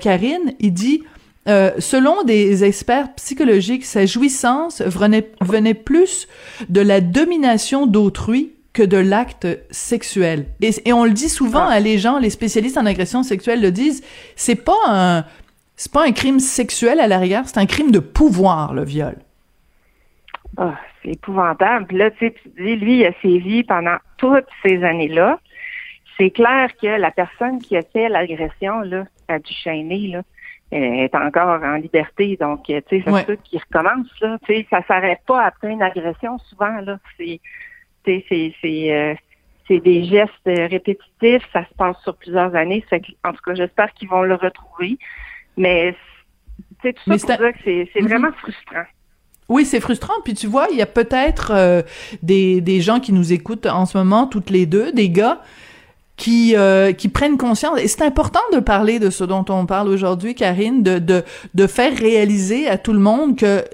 Karine, 0.00 0.54
il 0.60 0.72
dit 0.72 1.02
euh, 1.48 1.70
selon 1.78 2.22
des 2.24 2.64
experts 2.64 3.14
psychologiques, 3.14 3.84
sa 3.84 4.06
jouissance 4.06 4.82
venait, 4.82 5.30
venait 5.40 5.74
plus 5.74 6.28
de 6.68 6.80
la 6.80 7.00
domination 7.00 7.86
d'autrui 7.86 8.52
que 8.72 8.82
de 8.82 8.98
l'acte 8.98 9.46
sexuel. 9.70 10.46
Et, 10.60 10.70
et 10.84 10.92
on 10.92 11.04
le 11.04 11.12
dit 11.12 11.28
souvent, 11.28 11.66
Ah. 11.68 11.74
hein, 11.74 11.80
les 11.80 11.98
gens, 11.98 12.18
les 12.18 12.30
spécialistes 12.30 12.76
en 12.76 12.84
agression 12.86 13.22
sexuelle 13.22 13.62
le 13.62 13.70
disent, 13.70 14.02
c'est 14.34 14.62
pas 14.64 14.76
un, 14.86 15.24
c'est 15.76 15.92
pas 15.92 16.04
un 16.06 16.12
crime 16.12 16.40
sexuel 16.40 17.00
à 17.00 17.06
la 17.06 17.18
rigueur, 17.18 17.44
c'est 17.46 17.58
un 17.58 17.66
crime 17.66 17.90
de 17.90 18.00
pouvoir, 18.00 18.74
le 18.74 18.84
viol. 18.84 19.16
Ah, 20.58 20.74
c'est 21.02 21.12
épouvantable. 21.12 21.86
Puis 21.86 21.96
là, 21.98 22.10
tu 22.10 22.18
sais, 22.18 22.34
tu 22.42 22.48
dis, 22.62 22.76
lui, 22.76 23.00
il 23.00 23.06
a 23.06 23.12
sévi 23.22 23.62
pendant 23.62 23.96
toutes 24.16 24.46
ces 24.64 24.82
années-là. 24.82 25.38
C'est 26.18 26.30
clair 26.30 26.70
que 26.80 26.86
la 26.86 27.10
personne 27.10 27.58
qui 27.60 27.76
a 27.76 27.82
fait 27.82 28.08
l'agression, 28.08 28.80
là, 28.80 29.04
à 29.28 29.38
Duchesnay, 29.38 30.08
là, 30.08 30.18
euh, 30.18 30.22
est 30.72 31.14
encore 31.14 31.62
en 31.62 31.74
liberté. 31.76 32.36
Donc, 32.40 32.68
euh, 32.70 32.80
tu 32.88 32.98
sais, 32.98 33.04
ça 33.04 33.12
Ouais. 33.12 33.24
peut 33.24 33.36
qu'il 33.44 33.60
recommence, 33.60 34.08
là. 34.20 34.38
Tu 34.46 34.54
sais, 34.54 34.66
ça 34.70 34.82
s'arrête 34.86 35.20
pas 35.26 35.44
après 35.44 35.70
une 35.70 35.82
agression, 35.82 36.38
souvent, 36.38 36.80
là. 36.80 36.98
C'est, 37.16 37.40
tu 38.04 38.12
sais, 38.12 38.24
c'est, 38.28 38.54
c'est, 38.60 38.92
euh, 38.92 39.14
c'est 39.68 39.80
des 39.80 40.04
gestes 40.04 40.32
euh, 40.48 40.66
répétitifs. 40.66 41.42
Ça 41.52 41.64
se 41.68 41.74
passe 41.76 41.96
sur 42.02 42.16
plusieurs 42.16 42.54
années. 42.54 42.82
Ça 42.90 42.96
fait 42.96 43.00
que, 43.00 43.12
en 43.24 43.32
tout 43.32 43.40
cas, 43.44 43.54
j'espère 43.54 43.92
qu'ils 43.94 44.08
vont 44.08 44.22
le 44.22 44.34
retrouver. 44.34 44.98
Mais, 45.56 45.94
tu 46.82 46.88
sais, 46.88 46.92
tout 46.92 47.02
ça 47.04 47.10
pour 47.10 47.20
c'est- 47.20 47.36
dire 47.38 47.52
que 47.52 47.58
c'est, 47.64 47.90
c'est 47.92 48.00
Mhm. 48.02 48.08
vraiment 48.08 48.32
frustrant. 48.32 48.84
Oui, 49.48 49.64
c'est 49.64 49.78
frustrant. 49.80 50.14
Puis 50.24 50.34
tu 50.34 50.48
vois, 50.48 50.66
il 50.72 50.76
y 50.76 50.82
a 50.82 50.86
peut-être 50.86 51.52
euh, 51.54 51.82
des, 52.22 52.60
des 52.60 52.80
gens 52.80 52.98
qui 52.98 53.12
nous 53.12 53.32
écoutent 53.32 53.66
en 53.66 53.86
ce 53.86 53.96
moment, 53.96 54.26
toutes 54.26 54.50
les 54.50 54.66
deux, 54.66 54.90
des 54.90 55.08
gars 55.08 55.40
qui 56.16 56.56
euh, 56.56 56.92
qui 56.92 57.08
prennent 57.08 57.36
conscience 57.36 57.78
et 57.78 57.88
c'est 57.88 58.02
important 58.02 58.40
de 58.52 58.58
parler 58.58 58.98
de 58.98 59.10
ce 59.10 59.22
dont 59.22 59.44
on 59.50 59.66
parle 59.66 59.88
aujourd'hui 59.88 60.34
Karine 60.34 60.82
de 60.82 60.98
de 60.98 61.22
de 61.54 61.66
faire 61.66 61.94
réaliser 61.96 62.68
à 62.68 62.78
tout 62.78 62.94
le 62.94 62.98
monde 62.98 63.36
que 63.36 63.64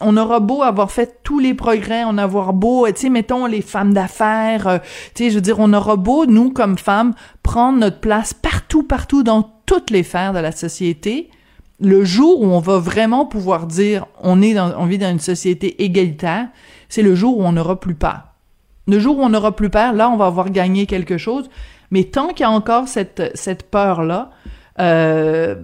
on 0.00 0.16
aura 0.16 0.40
beau 0.40 0.62
avoir 0.62 0.90
fait 0.90 1.20
tous 1.22 1.38
les 1.38 1.54
progrès, 1.54 2.04
on 2.06 2.16
avoir 2.18 2.52
beau, 2.52 2.86
tu 2.88 2.94
sais, 2.96 3.10
mettons 3.10 3.46
les 3.46 3.62
femmes 3.62 3.92
d'affaires, 3.92 4.66
euh, 4.66 4.78
tu 5.14 5.24
sais, 5.24 5.30
je 5.30 5.34
veux 5.36 5.40
dire, 5.40 5.58
on 5.58 5.72
aura 5.72 5.96
beau, 5.96 6.26
nous, 6.26 6.50
comme 6.50 6.78
femmes, 6.78 7.12
prendre 7.42 7.78
notre 7.78 8.00
place 8.00 8.32
partout, 8.32 8.82
partout 8.82 9.22
dans 9.22 9.42
toutes 9.66 9.90
les 9.90 10.02
sphères 10.02 10.32
de 10.32 10.38
la 10.38 10.52
société. 10.52 11.28
Le 11.80 12.04
jour 12.04 12.40
où 12.40 12.46
on 12.46 12.60
va 12.60 12.78
vraiment 12.78 13.26
pouvoir 13.26 13.66
dire 13.66 14.06
on 14.22 14.42
est 14.42 14.54
dans, 14.54 14.72
on 14.76 14.86
vit 14.86 14.98
dans 14.98 15.10
une 15.10 15.20
société 15.20 15.82
égalitaire, 15.82 16.48
c'est 16.88 17.02
le 17.02 17.14
jour 17.14 17.38
où 17.38 17.42
on 17.42 17.52
n'aura 17.52 17.78
plus 17.78 17.94
peur. 17.94 18.22
Le 18.86 18.98
jour 18.98 19.18
où 19.18 19.22
on 19.22 19.28
n'aura 19.28 19.54
plus 19.54 19.70
peur, 19.70 19.92
là, 19.92 20.10
on 20.10 20.16
va 20.16 20.26
avoir 20.26 20.50
gagné 20.50 20.86
quelque 20.86 21.16
chose. 21.16 21.48
Mais 21.90 22.04
tant 22.04 22.28
qu'il 22.28 22.40
y 22.40 22.44
a 22.44 22.50
encore 22.50 22.88
cette, 22.88 23.32
cette 23.34 23.70
peur-là, 23.70 24.30
euh, 24.78 25.56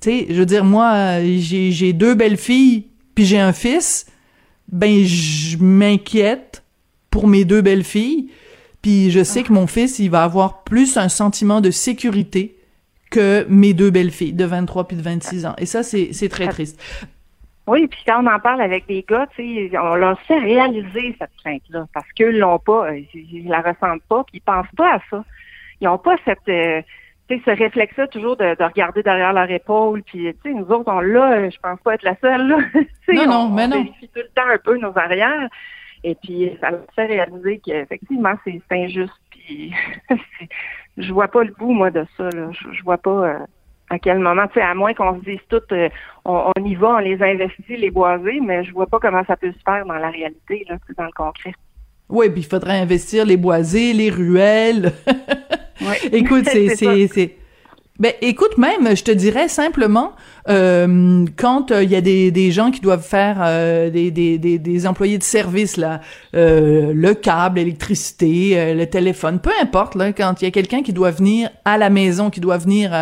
tu 0.00 0.10
sais, 0.10 0.26
je 0.30 0.34
veux 0.34 0.46
dire, 0.46 0.64
moi, 0.64 1.20
j'ai 1.22 1.92
deux 1.92 2.14
belles 2.14 2.36
filles, 2.36 2.86
puis 3.14 3.24
j'ai 3.24 3.38
un 3.38 3.52
fils, 3.52 4.06
ben, 4.70 5.04
je 5.04 5.56
m'inquiète 5.58 6.64
pour 7.10 7.26
mes 7.26 7.44
deux 7.44 7.62
belles 7.62 7.84
filles, 7.84 8.30
puis 8.82 9.10
je 9.10 9.22
sais 9.22 9.42
que 9.42 9.52
mon 9.52 9.66
fils, 9.66 9.98
il 9.98 10.10
va 10.10 10.24
avoir 10.24 10.62
plus 10.62 10.96
un 10.96 11.08
sentiment 11.08 11.60
de 11.60 11.70
sécurité 11.70 12.56
que 13.10 13.46
mes 13.48 13.74
deux 13.74 13.90
belles 13.90 14.10
filles 14.10 14.34
de 14.34 14.44
23 14.44 14.86
puis 14.86 14.96
de 14.96 15.02
26 15.02 15.46
ans. 15.46 15.54
Et 15.58 15.66
ça, 15.66 15.82
c'est 15.82 16.28
très 16.28 16.48
triste. 16.48 16.80
Oui, 17.66 17.86
puis 17.86 18.00
quand 18.06 18.24
on 18.24 18.26
en 18.26 18.40
parle 18.40 18.62
avec 18.62 18.86
des 18.86 19.04
gars, 19.06 19.26
on 19.38 19.94
leur 19.94 20.18
fait 20.22 20.38
réaliser 20.38 21.14
cette 21.18 21.30
crainte-là 21.42 21.86
parce 21.92 22.06
qu'eux 22.16 22.30
l'ont 22.30 22.58
pas, 22.58 22.90
euh, 22.90 23.00
ils, 23.12 23.46
la 23.46 23.60
ressentent 23.60 24.02
pas, 24.08 24.24
puis 24.24 24.38
ils 24.38 24.40
pensent 24.40 24.74
pas 24.74 24.94
à 24.94 25.00
ça. 25.10 25.22
Ils 25.80 25.88
ont 25.88 25.98
pas 25.98 26.16
cette, 26.24 26.48
euh, 26.48 26.82
tu 27.28 27.36
sais, 27.36 27.42
ce 27.44 27.50
réflexe-là 27.50 28.06
toujours 28.08 28.36
de, 28.36 28.56
regarder 28.62 29.02
derrière 29.02 29.32
leur 29.32 29.50
épaule, 29.50 30.02
puis 30.02 30.34
tu 30.34 30.40
sais, 30.42 30.54
nous 30.54 30.66
autres, 30.66 30.92
on 30.92 31.00
l'a, 31.00 31.32
euh, 31.32 31.50
je 31.50 31.58
pense 31.60 31.80
pas 31.80 31.94
être 31.94 32.02
la 32.02 32.16
seule, 32.20 32.48
là. 32.48 32.58
non, 33.12 33.26
non, 33.26 33.36
on, 33.36 33.48
mais 33.50 33.64
on 33.64 33.68
non. 33.68 33.82
vérifie 33.82 34.08
tout 34.08 34.20
le 34.20 34.30
temps 34.34 34.48
un 34.48 34.58
peu 34.58 34.78
nos 34.78 34.96
arrières, 34.96 35.48
et 36.04 36.14
puis 36.14 36.56
ça 36.60 36.70
leur 36.70 36.84
fait 36.94 37.06
réaliser 37.06 37.60
qu'effectivement, 37.64 38.34
c'est 38.44 38.60
injuste, 38.70 39.12
puis 39.30 39.72
je 40.96 41.12
vois 41.12 41.28
pas 41.28 41.44
le 41.44 41.52
bout, 41.52 41.72
moi, 41.72 41.90
de 41.90 42.04
ça, 42.16 42.30
là. 42.30 42.50
Je, 42.52 42.72
je 42.72 42.82
vois 42.82 42.98
pas 42.98 43.46
à 43.90 43.98
quel 43.98 44.18
moment, 44.18 44.46
tu 44.48 44.54
sais, 44.54 44.60
à 44.60 44.74
moins 44.74 44.94
qu'on 44.94 45.18
se 45.18 45.24
dise 45.24 45.40
tout, 45.48 45.62
euh, 45.72 45.88
on, 46.24 46.52
y 46.64 46.74
va, 46.74 46.96
on 46.96 46.98
les 46.98 47.22
investit, 47.22 47.76
les 47.76 47.90
boisés, 47.90 48.40
mais 48.40 48.64
je 48.64 48.72
vois 48.72 48.86
pas 48.86 48.98
comment 48.98 49.24
ça 49.26 49.36
peut 49.36 49.52
se 49.52 49.62
faire 49.64 49.86
dans 49.86 49.94
la 49.94 50.10
réalité, 50.10 50.66
là, 50.68 50.76
dans 50.96 51.04
le 51.04 51.12
concret. 51.12 51.54
Oui, 52.08 52.30
puis 52.30 52.40
il 52.40 52.46
faudrait 52.46 52.80
investir 52.80 53.24
les 53.24 53.36
boisés, 53.36 53.92
les 53.92 54.10
ruelles. 54.10 54.92
ouais. 55.80 55.98
Écoute, 56.12 56.44
c'est, 56.52 56.76
c'est, 56.76 57.36
ben, 57.98 58.12
écoute, 58.20 58.58
même, 58.58 58.96
je 58.96 59.02
te 59.02 59.10
dirais 59.10 59.48
simplement, 59.48 60.12
euh, 60.48 61.24
quand 61.36 61.72
euh, 61.72 61.82
il 61.82 61.90
y 61.90 61.96
a 61.96 62.00
des, 62.00 62.30
des 62.30 62.52
gens 62.52 62.70
qui 62.70 62.80
doivent 62.80 63.02
faire 63.02 63.38
euh, 63.40 63.90
des, 63.90 64.12
des, 64.12 64.38
des, 64.38 64.60
des, 64.60 64.86
employés 64.86 65.18
de 65.18 65.24
service, 65.24 65.76
là, 65.76 66.00
euh, 66.36 66.92
le 66.94 67.14
câble, 67.14 67.56
l'électricité, 67.56 68.72
le 68.72 68.86
téléphone, 68.86 69.40
peu 69.40 69.50
importe, 69.60 69.96
là, 69.96 70.12
quand 70.12 70.40
il 70.40 70.44
y 70.44 70.48
a 70.48 70.52
quelqu'un 70.52 70.84
qui 70.84 70.92
doit 70.92 71.10
venir 71.10 71.50
à 71.64 71.76
la 71.76 71.90
maison, 71.90 72.30
qui 72.30 72.38
doit 72.38 72.58
venir 72.58 72.92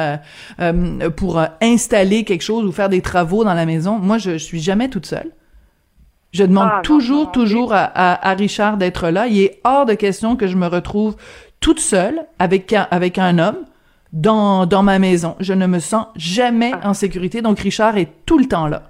pour 1.17 1.43
installer 1.61 2.25
quelque 2.25 2.43
chose 2.43 2.65
ou 2.65 2.73
faire 2.73 2.89
des 2.89 3.03
travaux 3.03 3.45
dans 3.45 3.55
la 3.55 3.67
maison, 3.67 3.99
moi, 3.99 4.17
je, 4.17 4.33
je 4.33 4.45
suis 4.45 4.61
jamais 4.61 4.89
toute 4.89 5.05
seule. 5.05 5.31
Je 6.33 6.45
demande 6.45 6.69
Ah, 6.71 6.77
non, 6.77 6.83
toujours, 6.83 7.25
non, 7.27 7.33
toujours 7.33 7.73
à, 7.73 7.85
à, 7.85 8.31
à 8.31 8.35
Richard 8.35 8.77
d'être 8.77 9.09
là. 9.09 9.27
Il 9.27 9.41
est 9.41 9.61
hors 9.65 9.87
de 9.87 9.95
question 9.95 10.37
que 10.37 10.47
je 10.47 10.57
me 10.57 10.67
retrouve 10.67 11.17
toute 11.61 11.81
seule 11.81 12.27
avec, 12.39 12.73
un- 12.73 12.87
avec 12.91 13.19
un 13.19 13.39
homme 13.39 13.65
dans, 14.13 14.67
dans 14.67 14.83
ma 14.83 14.99
maison. 14.99 15.37
Je 15.41 15.53
ne 15.53 15.67
me 15.67 15.79
sens 15.79 16.07
jamais 16.17 16.73
Ah. 16.83 16.91
en 16.91 16.95
sécurité. 16.95 17.43
Donc, 17.43 17.59
Richard 17.61 17.97
est 17.99 18.11
tout 18.27 18.39
le 18.39 18.47
temps 18.47 18.67
là. 18.69 18.83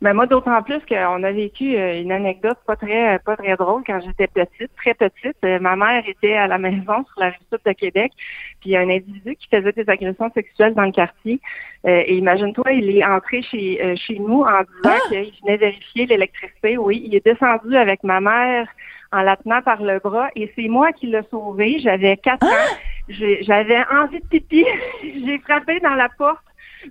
Mais 0.00 0.12
moi, 0.12 0.26
d'autant 0.26 0.60
plus 0.62 0.80
qu'on 0.86 1.22
a 1.22 1.32
vécu 1.32 1.76
euh, 1.76 2.02
une 2.02 2.12
anecdote 2.12 2.58
pas 2.66 2.76
très 2.76 3.18
pas 3.20 3.36
très 3.36 3.56
drôle 3.56 3.82
quand 3.86 4.00
j'étais 4.04 4.26
petite, 4.26 4.70
très 4.76 4.92
petite. 4.92 5.36
Euh, 5.46 5.58
ma 5.60 5.76
mère 5.76 6.02
était 6.06 6.34
à 6.34 6.46
la 6.46 6.58
maison 6.58 7.04
sur 7.06 7.14
la 7.20 7.26
rive 7.26 7.38
sud 7.50 7.60
de 7.64 7.72
Québec, 7.72 8.12
puis 8.60 8.70
il 8.70 8.72
y 8.72 8.76
a 8.76 8.80
un 8.80 8.90
individu 8.90 9.34
qui 9.36 9.48
faisait 9.50 9.72
des 9.72 9.88
agressions 9.88 10.30
sexuelles 10.34 10.74
dans 10.74 10.82
le 10.82 10.92
quartier. 10.92 11.40
Euh, 11.86 12.02
et 12.06 12.16
imagine-toi, 12.18 12.72
il 12.72 12.90
est 12.98 13.04
entré 13.04 13.40
chez 13.42 13.80
euh, 13.82 13.94
chez 13.96 14.18
nous 14.18 14.42
en 14.42 14.60
disant 14.82 14.96
qu'il 15.08 15.32
venait 15.42 15.56
vérifier 15.56 16.04
l'électricité. 16.06 16.76
Oui, 16.76 17.02
il 17.06 17.14
est 17.14 17.24
descendu 17.24 17.74
avec 17.74 18.02
ma 18.04 18.20
mère 18.20 18.66
en 19.14 19.22
la 19.22 19.36
tenant 19.36 19.62
par 19.62 19.80
le 19.82 19.98
bras 20.00 20.28
et 20.34 20.52
c'est 20.56 20.68
moi 20.68 20.92
qui 20.92 21.06
l'ai 21.06 21.22
sauvé. 21.30 21.78
J'avais 21.78 22.16
quatre 22.16 22.44
ans. 22.46 22.74
J'ai- 23.08 23.42
J'avais 23.44 23.82
envie 23.92 24.20
de 24.20 24.26
pipi. 24.26 24.64
J'ai 25.02 25.38
frappé 25.38 25.78
dans 25.80 25.94
la 25.94 26.08
porte 26.18 26.44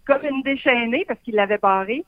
comme 0.07 0.23
une 0.23 0.41
déchaînée 0.41 1.05
parce 1.07 1.19
qu'il 1.21 1.35
l'avait 1.35 1.57
barrée. 1.57 2.03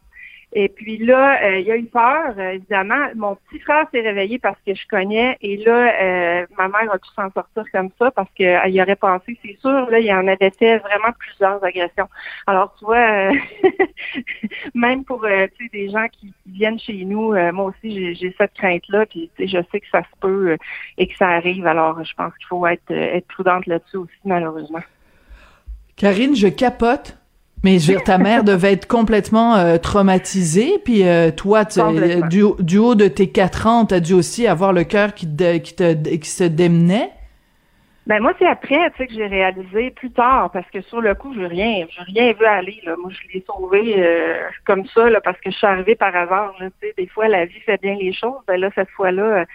Et 0.57 0.69
puis 0.69 0.97
là, 0.99 1.43
euh, 1.43 1.59
il 1.59 1.69
a 1.69 1.75
eu 1.75 1.83
peur, 1.83 2.33
euh, 2.37 2.51
évidemment. 2.51 3.09
Mon 3.13 3.35
petit 3.35 3.59
frère 3.59 3.85
s'est 3.91 3.99
réveillé 3.99 4.39
parce 4.39 4.57
que 4.65 4.73
je 4.73 4.87
cognais. 4.87 5.37
Et 5.41 5.57
là, 5.57 5.91
euh, 6.01 6.45
ma 6.57 6.69
mère 6.69 6.93
a 6.93 6.97
pu 6.97 7.09
s'en 7.13 7.29
sortir 7.29 7.65
comme 7.73 7.89
ça 7.99 8.09
parce 8.11 8.29
qu'elle 8.35 8.73
y 8.73 8.81
aurait 8.81 8.95
pensé, 8.95 9.37
c'est 9.43 9.57
sûr, 9.59 9.89
là, 9.89 9.99
il 9.99 10.05
y 10.05 10.13
en 10.13 10.25
avait 10.25 10.51
fait 10.51 10.77
vraiment 10.77 11.11
plusieurs 11.19 11.61
agressions. 11.61 12.07
Alors, 12.47 12.73
tu 12.79 12.85
vois, 12.85 13.31
même 14.73 15.03
pour 15.03 15.25
des 15.73 15.89
gens 15.89 16.07
qui 16.09 16.33
viennent 16.45 16.79
chez 16.79 17.03
nous, 17.03 17.33
moi 17.51 17.65
aussi, 17.65 18.15
j'ai- 18.15 18.33
cette 18.37 18.53
crainte-là. 18.53 19.05
Puis, 19.07 19.29
je 19.37 19.57
sais 19.71 19.79
que 19.81 19.87
ça 19.91 20.03
se 20.03 20.19
peut 20.21 20.55
et 20.97 21.07
que 21.07 21.17
ça 21.17 21.27
arrive. 21.27 21.67
Alors, 21.67 22.01
je 22.01 22.13
pense 22.13 22.33
qu'il 22.37 22.47
faut 22.47 22.65
être, 22.65 22.91
être 22.91 23.27
prudente 23.27 23.65
là-dessus 23.65 23.97
aussi, 23.97 24.13
malheureusement. 24.23 24.83
Karine, 25.97 26.33
je 26.33 26.47
capote. 26.47 27.17
Mais 27.65 27.79
je 27.79 27.87
veux 27.87 27.97
dire, 27.97 28.03
ta 28.03 28.17
mère 28.19 28.43
devait 28.43 28.73
être 28.73 28.87
complètement 28.87 29.55
euh, 29.55 29.77
traumatisée, 29.77 30.73
puis 30.85 31.05
euh, 31.07 31.31
toi, 31.31 31.65
tu- 31.65 31.81
Complètement. 31.81 32.27
du, 32.27 32.41
haut- 32.43 32.57
du 32.59 32.77
haut 32.77 32.93
de 32.95 33.07
tes 33.07 33.31
quatre 33.31 33.65
ans, 33.67 33.85
t'as 33.85 33.99
dû 33.99 34.13
aussi 34.13 34.45
avoir 34.47 34.71
le 34.71 34.83
cœur 34.83 35.13
qui, 35.15 35.25
qui, 35.63 35.75
te, 35.75 36.15
qui 36.15 36.29
se 36.29 36.43
démenait? 36.43 37.09
Ben 38.07 38.21
moi 38.21 38.33
c'est 38.37 38.45
après 38.45 38.91
tu 38.91 38.97
sais 38.97 39.07
que 39.07 39.15
j'ai 39.15 39.25
réalisé 39.25 39.89
plus 39.89 40.11
tard 40.11 40.51
parce 40.51 40.69
que 40.69 40.79
sur 40.81 41.01
le 41.01 41.15
coup 41.15 41.33
j'ai 41.33 41.47
rien 41.47 41.87
j'ai 41.89 42.03
rien 42.03 42.33
vu 42.33 42.45
aller 42.45 42.79
là 42.85 42.95
moi 43.01 43.09
je 43.09 43.33
l'ai 43.33 43.43
sauvé 43.47 43.95
euh, 43.97 44.37
comme 44.63 44.85
ça 44.93 45.09
là 45.09 45.19
parce 45.21 45.39
que 45.41 45.49
je 45.49 45.57
suis 45.57 45.65
arrivée 45.65 45.95
par 45.95 46.15
hasard 46.15 46.53
là, 46.59 46.67
tu 46.79 46.87
sais 46.87 46.93
des 46.99 47.07
fois 47.07 47.27
la 47.27 47.45
vie 47.45 47.59
fait 47.61 47.81
bien 47.81 47.95
les 47.95 48.13
choses 48.13 48.37
ben 48.47 48.59
là 48.61 48.69
cette 48.75 48.91
fois 48.91 49.09
là 49.11 49.45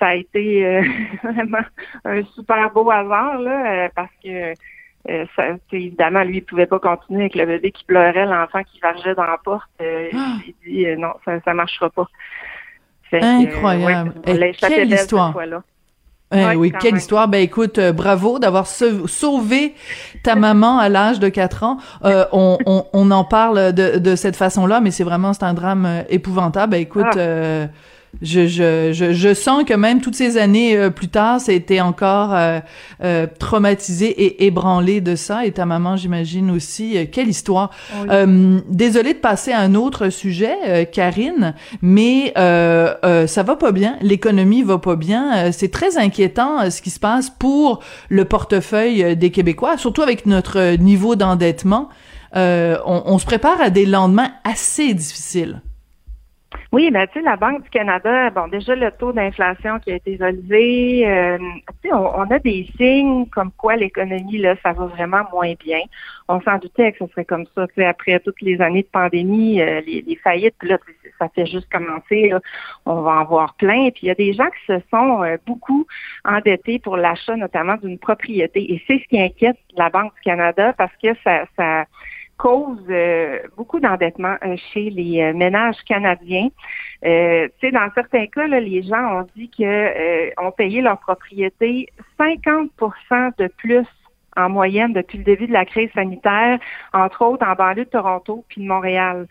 ça 0.00 0.06
a 0.08 0.14
été 0.16 0.66
euh, 0.66 0.82
vraiment 1.22 1.64
un 2.04 2.24
super 2.34 2.72
beau 2.72 2.90
hasard 2.90 3.38
là 3.38 3.84
euh, 3.84 3.88
parce 3.94 4.10
que 4.24 4.54
euh, 5.10 5.24
ça, 5.36 5.44
évidemment, 5.72 6.22
lui, 6.22 6.38
il 6.38 6.44
pouvait 6.44 6.66
pas 6.66 6.78
continuer 6.78 7.22
avec 7.22 7.34
le 7.34 7.46
bébé 7.46 7.70
qui 7.72 7.84
pleurait, 7.84 8.26
l'enfant 8.26 8.62
qui 8.64 8.80
vargeait 8.80 9.14
dans 9.14 9.24
la 9.24 9.38
porte. 9.44 9.68
Euh, 9.82 10.08
Ah! 10.14 10.36
Il 10.46 10.54
dit 10.72 10.86
euh, 10.86 10.96
non, 10.96 11.12
ça, 11.24 11.32
ça 11.44 11.54
marchera 11.54 11.90
pas. 11.90 12.06
Fait 13.10 13.20
que, 13.20 13.24
Incroyable. 13.24 14.10
ouais, 14.10 14.22
on 14.26 14.34
Et 14.34 14.38
l'a 14.38 14.46
échappé 14.48 14.74
quelle 14.76 14.90
cette 14.90 15.00
histoire. 15.00 15.34
Eh 16.36 16.56
oui, 16.56 16.72
quelle 16.80 16.92
même. 16.92 16.98
histoire. 16.98 17.28
Ben 17.28 17.38
écoute, 17.42 17.78
euh, 17.78 17.92
bravo 17.92 18.38
d'avoir 18.40 18.66
sau- 18.66 19.06
sauvé 19.06 19.74
ta 20.24 20.34
maman 20.34 20.78
à 20.78 20.88
l'âge 20.88 21.20
de 21.20 21.28
4 21.28 21.62
ans. 21.62 21.76
Euh, 22.04 22.24
on, 22.32 22.58
on, 22.66 22.84
on 22.92 23.10
en 23.12 23.24
parle 23.24 23.72
de, 23.72 23.98
de 23.98 24.16
cette 24.16 24.34
façon-là, 24.34 24.80
mais 24.80 24.90
c'est 24.90 25.04
vraiment 25.04 25.32
c'est 25.32 25.44
un 25.44 25.54
drame 25.54 25.84
euh, 25.86 26.02
épouvantable. 26.08 26.72
Ben 26.72 26.80
écoute, 26.80 27.04
Ah. 27.12 27.18
euh, 27.18 27.66
je, 28.22 28.46
je, 28.46 28.92
je, 28.92 29.12
je 29.12 29.34
sens 29.34 29.64
que 29.64 29.74
même 29.74 30.00
toutes 30.00 30.14
ces 30.14 30.36
années 30.38 30.76
euh, 30.76 30.90
plus 30.90 31.08
tard, 31.08 31.40
c'était 31.40 31.80
encore 31.80 32.34
euh, 32.34 32.60
euh, 33.02 33.26
traumatisé 33.38 34.06
et 34.08 34.46
ébranlé 34.46 35.00
de 35.00 35.16
ça. 35.16 35.46
Et 35.46 35.52
ta 35.52 35.66
maman, 35.66 35.96
j'imagine 35.96 36.50
aussi. 36.50 36.96
Euh, 36.96 37.04
quelle 37.10 37.28
histoire. 37.28 37.70
Euh, 38.10 38.60
désolée 38.68 39.14
de 39.14 39.18
passer 39.18 39.52
à 39.52 39.60
un 39.60 39.74
autre 39.74 40.08
sujet, 40.08 40.88
Karine, 40.92 41.54
mais 41.82 42.32
ça 42.34 43.42
va 43.42 43.56
pas 43.56 43.72
bien. 43.72 43.96
L'économie 44.00 44.62
va 44.62 44.78
pas 44.78 44.96
bien. 44.96 45.52
C'est 45.52 45.70
très 45.70 45.96
inquiétant 45.96 46.70
ce 46.70 46.82
qui 46.82 46.90
se 46.90 47.00
passe 47.00 47.30
pour 47.30 47.80
le 48.08 48.24
portefeuille 48.24 49.16
des 49.16 49.30
Québécois, 49.30 49.76
surtout 49.76 50.02
avec 50.02 50.26
notre 50.26 50.76
niveau 50.76 51.16
d'endettement. 51.16 51.88
Euh, 52.36 52.76
on, 52.84 53.02
on 53.06 53.18
se 53.18 53.26
prépare 53.26 53.60
à 53.60 53.70
des 53.70 53.86
lendemains 53.86 54.32
assez 54.42 54.92
difficiles. 54.92 55.62
Oui, 56.74 56.90
ben 56.90 57.06
tu 57.06 57.20
sais, 57.20 57.24
la 57.24 57.36
Banque 57.36 57.62
du 57.62 57.70
Canada, 57.70 58.30
bon, 58.30 58.48
déjà 58.48 58.74
le 58.74 58.90
taux 58.90 59.12
d'inflation 59.12 59.78
qui 59.78 59.92
a 59.92 59.94
été 59.94 60.16
relevé, 60.20 61.06
euh, 61.06 61.38
tu 61.80 61.88
sais, 61.88 61.94
on, 61.94 62.18
on 62.18 62.28
a 62.32 62.40
des 62.40 62.66
signes 62.76 63.26
comme 63.28 63.52
quoi 63.52 63.76
l'économie, 63.76 64.38
là, 64.38 64.56
ça 64.60 64.72
va 64.72 64.86
vraiment 64.86 65.22
moins 65.32 65.54
bien. 65.64 65.78
On 66.26 66.40
s'en 66.40 66.58
doutait 66.58 66.90
que 66.90 66.98
ce 66.98 67.12
serait 67.12 67.24
comme 67.24 67.46
ça, 67.54 67.68
tu 67.68 67.74
sais, 67.74 67.86
après 67.86 68.18
toutes 68.18 68.40
les 68.40 68.60
années 68.60 68.82
de 68.82 68.88
pandémie, 68.88 69.60
euh, 69.60 69.82
les, 69.86 70.02
les 70.04 70.16
faillites, 70.16 70.56
là, 70.62 70.78
ça 71.20 71.28
fait 71.28 71.46
juste 71.46 71.70
commencer, 71.70 72.30
là, 72.30 72.40
on 72.86 73.02
va 73.02 73.20
en 73.20 73.24
voir 73.24 73.54
plein. 73.54 73.90
Puis 73.90 74.00
il 74.02 74.06
y 74.08 74.10
a 74.10 74.16
des 74.16 74.32
gens 74.32 74.48
qui 74.48 74.72
se 74.72 74.80
sont 74.90 75.22
euh, 75.22 75.36
beaucoup 75.46 75.86
endettés 76.24 76.80
pour 76.80 76.96
l'achat 76.96 77.36
notamment 77.36 77.76
d'une 77.76 78.00
propriété. 78.00 78.72
Et 78.72 78.82
c'est 78.88 78.98
ce 78.98 79.08
qui 79.08 79.20
inquiète 79.20 79.58
la 79.76 79.90
Banque 79.90 80.12
du 80.16 80.22
Canada 80.22 80.72
parce 80.76 80.92
que 81.00 81.14
ça, 81.22 81.44
ça 81.56 81.84
cause 82.36 82.84
euh, 82.90 83.40
beaucoup 83.56 83.80
d'endettement 83.80 84.36
euh, 84.44 84.56
chez 84.72 84.90
les 84.90 85.22
euh, 85.22 85.32
ménages 85.32 85.82
canadiens. 85.86 86.48
tu 87.02 87.08
sais, 87.60 87.70
dans 87.72 87.88
certains 87.94 88.26
cas, 88.26 88.46
là, 88.46 88.60
les 88.60 88.82
gens 88.82 89.20
ont 89.20 89.26
dit 89.36 89.50
que 89.50 90.40
ont 90.40 90.50
payé 90.50 90.80
leur 90.80 90.98
propriété 90.98 91.88
50% 92.18 92.68
de 93.38 93.48
plus 93.58 93.86
en 94.36 94.48
moyenne 94.48 94.92
depuis 94.92 95.18
le 95.18 95.24
début 95.24 95.46
de 95.46 95.52
la 95.52 95.64
crise 95.64 95.90
sanitaire, 95.92 96.58
entre 96.92 97.22
autres 97.22 97.46
en 97.46 97.54
banlieue 97.54 97.84
de 97.84 97.90
Toronto 97.90 98.44
puis 98.48 98.62
de 98.62 98.66
Montréal. 98.66 99.26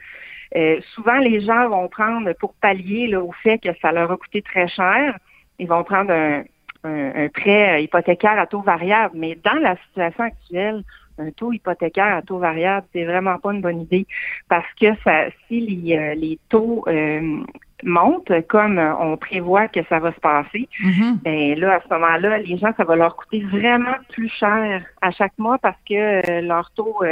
souvent, 0.94 1.18
les 1.18 1.42
gens 1.42 1.68
vont 1.68 1.90
prendre 1.90 2.32
pour 2.34 2.54
pallier 2.54 3.08
là, 3.08 3.22
au 3.22 3.34
fait 3.44 3.58
que 3.58 3.70
ça 3.82 3.92
leur 3.92 4.12
a 4.12 4.18
coûté 4.18 4.42
très 4.42 4.68
cher, 4.68 5.18
ils 5.60 5.68
vont 5.68 5.84
prendre 5.84 6.12
un, 6.12 6.44
un 6.84 7.28
prêt 7.30 7.84
hypothécaire 7.84 8.40
à 8.40 8.48
taux 8.48 8.62
variable. 8.62 9.16
Mais 9.16 9.38
dans 9.44 9.60
la 9.60 9.76
situation 9.88 10.24
actuelle, 10.24 10.84
un 11.18 11.32
taux 11.32 11.52
hypothécaire 11.52 12.18
à 12.18 12.22
taux 12.22 12.40
variable, 12.40 12.88
c'est 12.94 13.06
vraiment 13.06 13.38
pas 13.40 13.54
une 13.54 13.62
bonne 13.62 13.82
idée. 13.82 14.06
Parce 14.48 14.72
que 14.80 14.88
ça, 15.04 15.26
si 15.48 15.62
les, 15.62 15.98
euh, 15.98 16.16
les 16.16 16.40
taux 16.50 16.84
euh, 16.88 17.44
montent 17.84 18.32
comme 18.48 18.80
on 19.00 19.18
prévoit 19.18 19.68
que 19.68 19.82
ça 19.90 20.00
va 20.00 20.14
se 20.14 20.20
passer, 20.20 20.68
mm-hmm. 20.82 21.22
ben 21.24 21.60
là 21.60 21.76
à 21.76 21.82
ce 21.82 21.94
moment-là, 21.94 22.38
les 22.40 22.58
gens 22.58 22.74
ça 22.78 22.84
va 22.84 22.96
leur 22.96 23.16
coûter 23.16 23.42
vraiment 23.42 23.96
plus 24.10 24.30
cher 24.30 24.84
à 25.02 25.12
chaque 25.12 25.38
mois 25.38 25.58
parce 25.58 25.78
que 25.88 25.96
euh, 25.96 26.42
leur 26.42 26.72
taux 26.72 27.04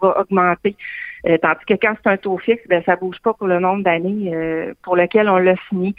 va 0.00 0.20
augmenter. 0.20 0.76
Euh, 1.26 1.36
tandis 1.38 1.64
que 1.66 1.74
quand 1.74 1.94
c'est 2.02 2.10
un 2.10 2.16
taux 2.16 2.38
fixe, 2.38 2.62
ben 2.68 2.82
ça 2.84 2.96
bouge 2.96 3.18
pas 3.22 3.34
pour 3.34 3.48
le 3.48 3.58
nombre 3.58 3.82
d'années 3.82 4.32
euh, 4.34 4.74
pour 4.82 4.96
lequel 4.96 5.28
on 5.28 5.38
l'a 5.38 5.56
fini. 5.68 5.94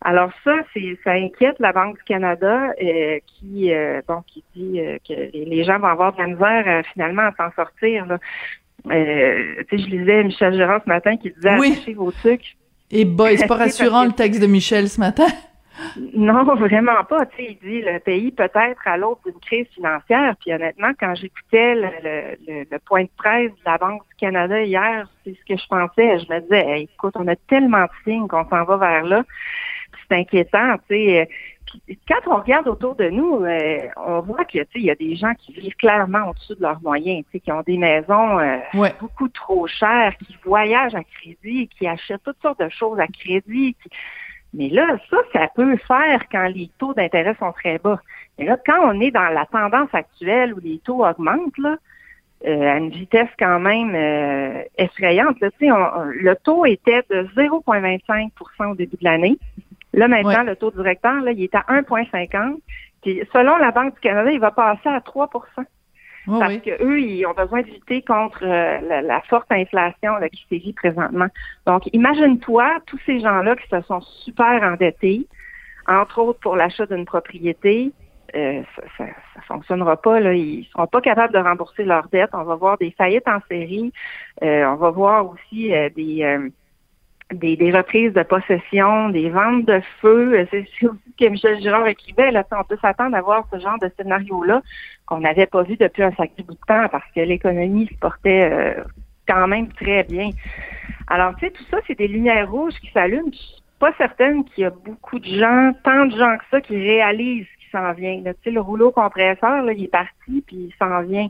Alors 0.00 0.30
ça, 0.42 0.56
c'est 0.72 0.98
ça 1.04 1.12
inquiète 1.12 1.56
la 1.60 1.72
Banque 1.72 1.96
du 1.98 2.04
Canada 2.04 2.72
euh, 2.82 3.18
qui 3.26 3.72
bon 4.08 4.22
qui 4.26 4.44
dit 4.54 4.80
que 5.06 5.14
les 5.32 5.64
gens 5.64 5.78
vont 5.78 5.88
avoir 5.88 6.12
de 6.14 6.18
la 6.18 6.26
misère 6.26 6.82
finalement 6.92 7.22
à 7.22 7.32
s'en 7.36 7.54
sortir. 7.54 8.06
Là. 8.06 8.18
tu 8.84 8.90
sais, 8.90 9.78
je 9.78 9.88
lisais 9.88 10.24
Michel 10.24 10.54
Gérard 10.54 10.82
ce 10.84 10.88
matin 10.88 11.16
qui 11.16 11.30
disait 11.30 11.56
oui. 11.58 11.94
vos 11.94 12.10
trucs. 12.10 12.56
Et 12.90 13.04
boy, 13.04 13.38
c'est 13.38 13.46
pas 13.46 13.56
rassurant 13.66 14.04
le 14.04 14.12
texte 14.12 14.40
de 14.40 14.46
Michel 14.46 14.88
ce 14.88 15.00
matin. 15.00 15.26
Non, 16.14 16.44
vraiment 16.54 17.02
pas. 17.08 17.26
Tu 17.26 17.36
sais, 17.36 17.58
il 17.62 17.68
dit 17.68 17.82
le 17.82 17.98
pays 17.98 18.30
peut-être 18.30 18.80
à 18.86 18.96
l'autre 18.96 19.22
d'une 19.26 19.40
crise 19.40 19.66
financière. 19.74 20.36
Puis 20.40 20.52
honnêtement, 20.52 20.92
quand 20.98 21.14
j'écoutais 21.14 21.74
le, 21.74 22.64
le, 22.70 22.78
point 22.78 23.04
de 23.04 23.10
presse 23.16 23.50
de 23.50 23.64
la 23.64 23.78
Banque 23.78 24.02
du 24.08 24.14
Canada 24.16 24.62
hier, 24.62 25.08
c'est 25.24 25.34
ce 25.34 25.44
que 25.52 25.60
je 25.60 25.66
pensais. 25.66 26.20
Je 26.20 26.32
me 26.32 26.40
disais, 26.40 26.82
écoute, 26.82 27.14
on 27.16 27.26
a 27.26 27.36
tellement 27.48 27.82
de 27.82 27.90
signes 28.04 28.28
qu'on 28.28 28.48
s'en 28.48 28.64
va 28.64 28.76
vers 28.76 29.04
là. 29.04 29.24
C'est 30.08 30.16
inquiétant, 30.16 30.76
tu 30.88 30.94
sais. 30.94 31.28
Quand 32.08 32.20
on 32.26 32.36
regarde 32.36 32.68
autour 32.68 32.94
de 32.94 33.08
nous, 33.08 33.44
euh, 33.44 33.88
on 33.96 34.20
voit 34.20 34.44
que 34.44 34.58
il 34.74 34.82
y 34.82 34.90
a 34.90 34.94
des 34.94 35.16
gens 35.16 35.32
qui 35.34 35.52
vivent 35.52 35.76
clairement 35.76 36.30
au-dessus 36.30 36.54
de 36.54 36.62
leurs 36.62 36.80
moyens, 36.82 37.24
qui 37.32 37.52
ont 37.52 37.62
des 37.62 37.78
maisons 37.78 38.38
euh, 38.38 38.58
beaucoup 39.00 39.28
trop 39.28 39.66
chères, 39.66 40.16
qui 40.18 40.36
voyagent 40.44 40.94
à 40.94 41.04
crédit, 41.04 41.68
qui 41.68 41.86
achètent 41.86 42.22
toutes 42.24 42.40
sortes 42.42 42.60
de 42.60 42.68
choses 42.68 42.98
à 42.98 43.06
crédit. 43.06 43.74
Qui, 43.82 43.88
mais 44.54 44.68
là, 44.68 44.96
ça, 45.10 45.16
ça 45.32 45.48
peut 45.54 45.76
faire 45.88 46.28
quand 46.30 46.46
les 46.46 46.70
taux 46.78 46.94
d'intérêt 46.94 47.34
sont 47.38 47.52
très 47.52 47.78
bas. 47.78 48.00
Mais 48.38 48.44
là, 48.46 48.56
quand 48.64 48.80
on 48.82 49.00
est 49.00 49.10
dans 49.10 49.28
la 49.28 49.46
tendance 49.46 49.92
actuelle 49.92 50.54
où 50.54 50.60
les 50.60 50.78
taux 50.78 51.04
augmentent, 51.04 51.58
là, 51.58 51.76
euh, 52.46 52.74
à 52.74 52.76
une 52.76 52.90
vitesse 52.90 53.30
quand 53.38 53.58
même 53.58 53.94
euh, 53.94 54.62
effrayante. 54.76 55.40
Là, 55.40 55.48
on, 55.62 56.04
le 56.04 56.36
taux 56.36 56.66
était 56.66 57.02
de 57.08 57.26
0,25% 57.34 58.72
au 58.72 58.74
début 58.74 58.96
de 58.96 59.04
l'année. 59.04 59.38
Là, 59.94 60.08
maintenant, 60.08 60.42
le 60.42 60.56
taux 60.56 60.70
directeur, 60.70 61.20
là, 61.22 61.32
il 61.32 61.42
est 61.42 61.54
à 61.54 61.64
1,50. 61.68 62.58
Puis, 63.02 63.22
selon 63.32 63.56
la 63.56 63.70
Banque 63.70 63.94
du 63.94 64.00
Canada, 64.00 64.30
il 64.30 64.40
va 64.40 64.50
passer 64.50 64.88
à 64.88 64.98
3% 64.98 65.64
parce 66.26 66.56
que 66.58 66.82
eux, 66.82 67.00
ils 67.00 67.26
ont 67.26 67.34
besoin 67.34 67.62
de 67.62 67.66
lutter 67.66 68.02
contre 68.02 68.42
euh, 68.42 69.02
la, 69.02 69.20
forte 69.22 69.50
inflation 69.50 70.16
là, 70.16 70.28
qui 70.28 70.44
sévit 70.48 70.72
présentement. 70.72 71.26
Donc, 71.66 71.88
imagine-toi 71.92 72.78
tous 72.86 72.98
ces 73.04 73.20
gens-là 73.20 73.56
qui 73.56 73.68
se 73.68 73.80
sont 73.82 74.00
super 74.00 74.62
endettés, 74.62 75.26
entre 75.86 76.20
autres 76.20 76.40
pour 76.40 76.56
l'achat 76.56 76.86
d'une 76.86 77.04
propriété. 77.04 77.92
Euh, 78.34 78.62
ça, 78.96 79.04
ça, 79.34 79.40
fonctionnera 79.46 79.96
pas. 79.96 80.18
Là. 80.18 80.32
Ils 80.32 80.64
seront 80.72 80.86
pas 80.86 81.00
capables 81.00 81.34
de 81.34 81.38
rembourser 81.38 81.84
leurs 81.84 82.08
dettes. 82.08 82.30
On 82.32 82.44
va 82.44 82.54
voir 82.56 82.78
des 82.78 82.90
faillites 82.92 83.28
en 83.28 83.38
série. 83.48 83.92
Euh, 84.42 84.64
on 84.64 84.76
va 84.76 84.90
voir 84.90 85.30
aussi 85.30 85.72
des 85.94 86.50
des, 87.32 87.56
des, 87.56 87.72
reprises 87.72 88.12
de 88.12 88.22
possession, 88.22 89.08
des 89.08 89.30
ventes 89.30 89.64
de 89.64 89.80
feu. 90.00 90.46
C'est 90.50 90.60
aussi 90.60 90.70
ce 90.80 91.24
que 91.24 91.30
Michel 91.30 91.60
Girard 91.60 91.86
écrivait. 91.86 92.30
Là, 92.30 92.44
on 92.52 92.64
peut 92.64 92.78
s'attendre 92.80 93.16
à 93.16 93.22
voir 93.22 93.46
ce 93.52 93.58
genre 93.58 93.78
de 93.80 93.90
scénario-là 93.96 94.62
qu'on 95.06 95.20
n'avait 95.20 95.46
pas 95.46 95.62
vu 95.62 95.76
depuis 95.76 96.02
un 96.02 96.12
sacré 96.12 96.42
bout 96.42 96.54
de 96.54 96.58
temps 96.66 96.88
parce 96.90 97.10
que 97.14 97.20
l'économie 97.20 97.86
se 97.86 97.94
portait 97.98 98.50
euh, 98.52 98.84
quand 99.26 99.46
même 99.48 99.68
très 99.72 100.04
bien. 100.04 100.30
Alors, 101.08 101.34
tu 101.36 101.46
sais, 101.46 101.52
tout 101.52 101.64
ça, 101.70 101.78
c'est 101.86 101.98
des 101.98 102.08
lumières 102.08 102.50
rouges 102.50 102.74
qui 102.80 102.90
s'allument. 102.92 103.30
Je 103.32 103.38
suis 103.38 103.62
pas 103.78 103.92
certaine 103.98 104.44
qu'il 104.44 104.62
y 104.62 104.66
a 104.66 104.70
beaucoup 104.70 105.18
de 105.18 105.26
gens, 105.26 105.72
tant 105.82 106.06
de 106.06 106.16
gens 106.16 106.36
que 106.38 106.44
ça, 106.50 106.60
qui 106.60 106.76
réalisent 106.76 107.46
ce 107.46 107.64
qui 107.64 107.70
s'en 107.70 107.92
vient. 107.92 108.22
Tu 108.22 108.32
sais, 108.44 108.50
le 108.50 108.60
rouleau 108.60 108.90
compresseur, 108.90 109.62
là, 109.62 109.72
il 109.72 109.84
est 109.84 109.88
parti, 109.88 110.42
puis 110.46 110.70
il 110.70 110.74
s'en 110.78 111.02
vient. 111.02 111.28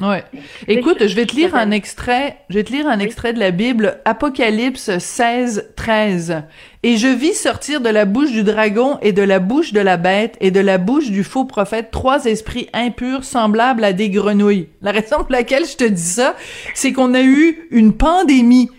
Ouais. 0.00 0.24
Écoute, 0.68 1.06
je 1.06 1.14
vais 1.14 1.24
te 1.24 1.34
lire 1.34 1.54
un 1.54 1.70
extrait, 1.70 2.36
je 2.50 2.56
vais 2.56 2.64
te 2.64 2.72
lire 2.72 2.86
un 2.86 2.98
extrait 2.98 3.32
de 3.32 3.38
la 3.38 3.50
Bible, 3.50 3.98
Apocalypse 4.04 4.98
16, 4.98 5.72
13. 5.74 6.42
Et 6.82 6.98
je 6.98 7.08
vis 7.08 7.32
sortir 7.32 7.80
de 7.80 7.88
la 7.88 8.04
bouche 8.04 8.30
du 8.30 8.42
dragon 8.42 8.98
et 9.00 9.12
de 9.12 9.22
la 9.22 9.38
bouche 9.38 9.72
de 9.72 9.80
la 9.80 9.96
bête 9.96 10.36
et 10.40 10.50
de 10.50 10.60
la 10.60 10.76
bouche 10.76 11.10
du 11.10 11.24
faux 11.24 11.46
prophète 11.46 11.90
trois 11.90 12.26
esprits 12.26 12.68
impurs 12.74 13.24
semblables 13.24 13.84
à 13.84 13.94
des 13.94 14.10
grenouilles. 14.10 14.68
La 14.82 14.92
raison 14.92 15.16
pour 15.18 15.32
laquelle 15.32 15.64
je 15.64 15.76
te 15.76 15.84
dis 15.84 16.02
ça, 16.02 16.36
c'est 16.74 16.92
qu'on 16.92 17.14
a 17.14 17.22
eu 17.22 17.66
une 17.70 17.94
pandémie. 17.94 18.70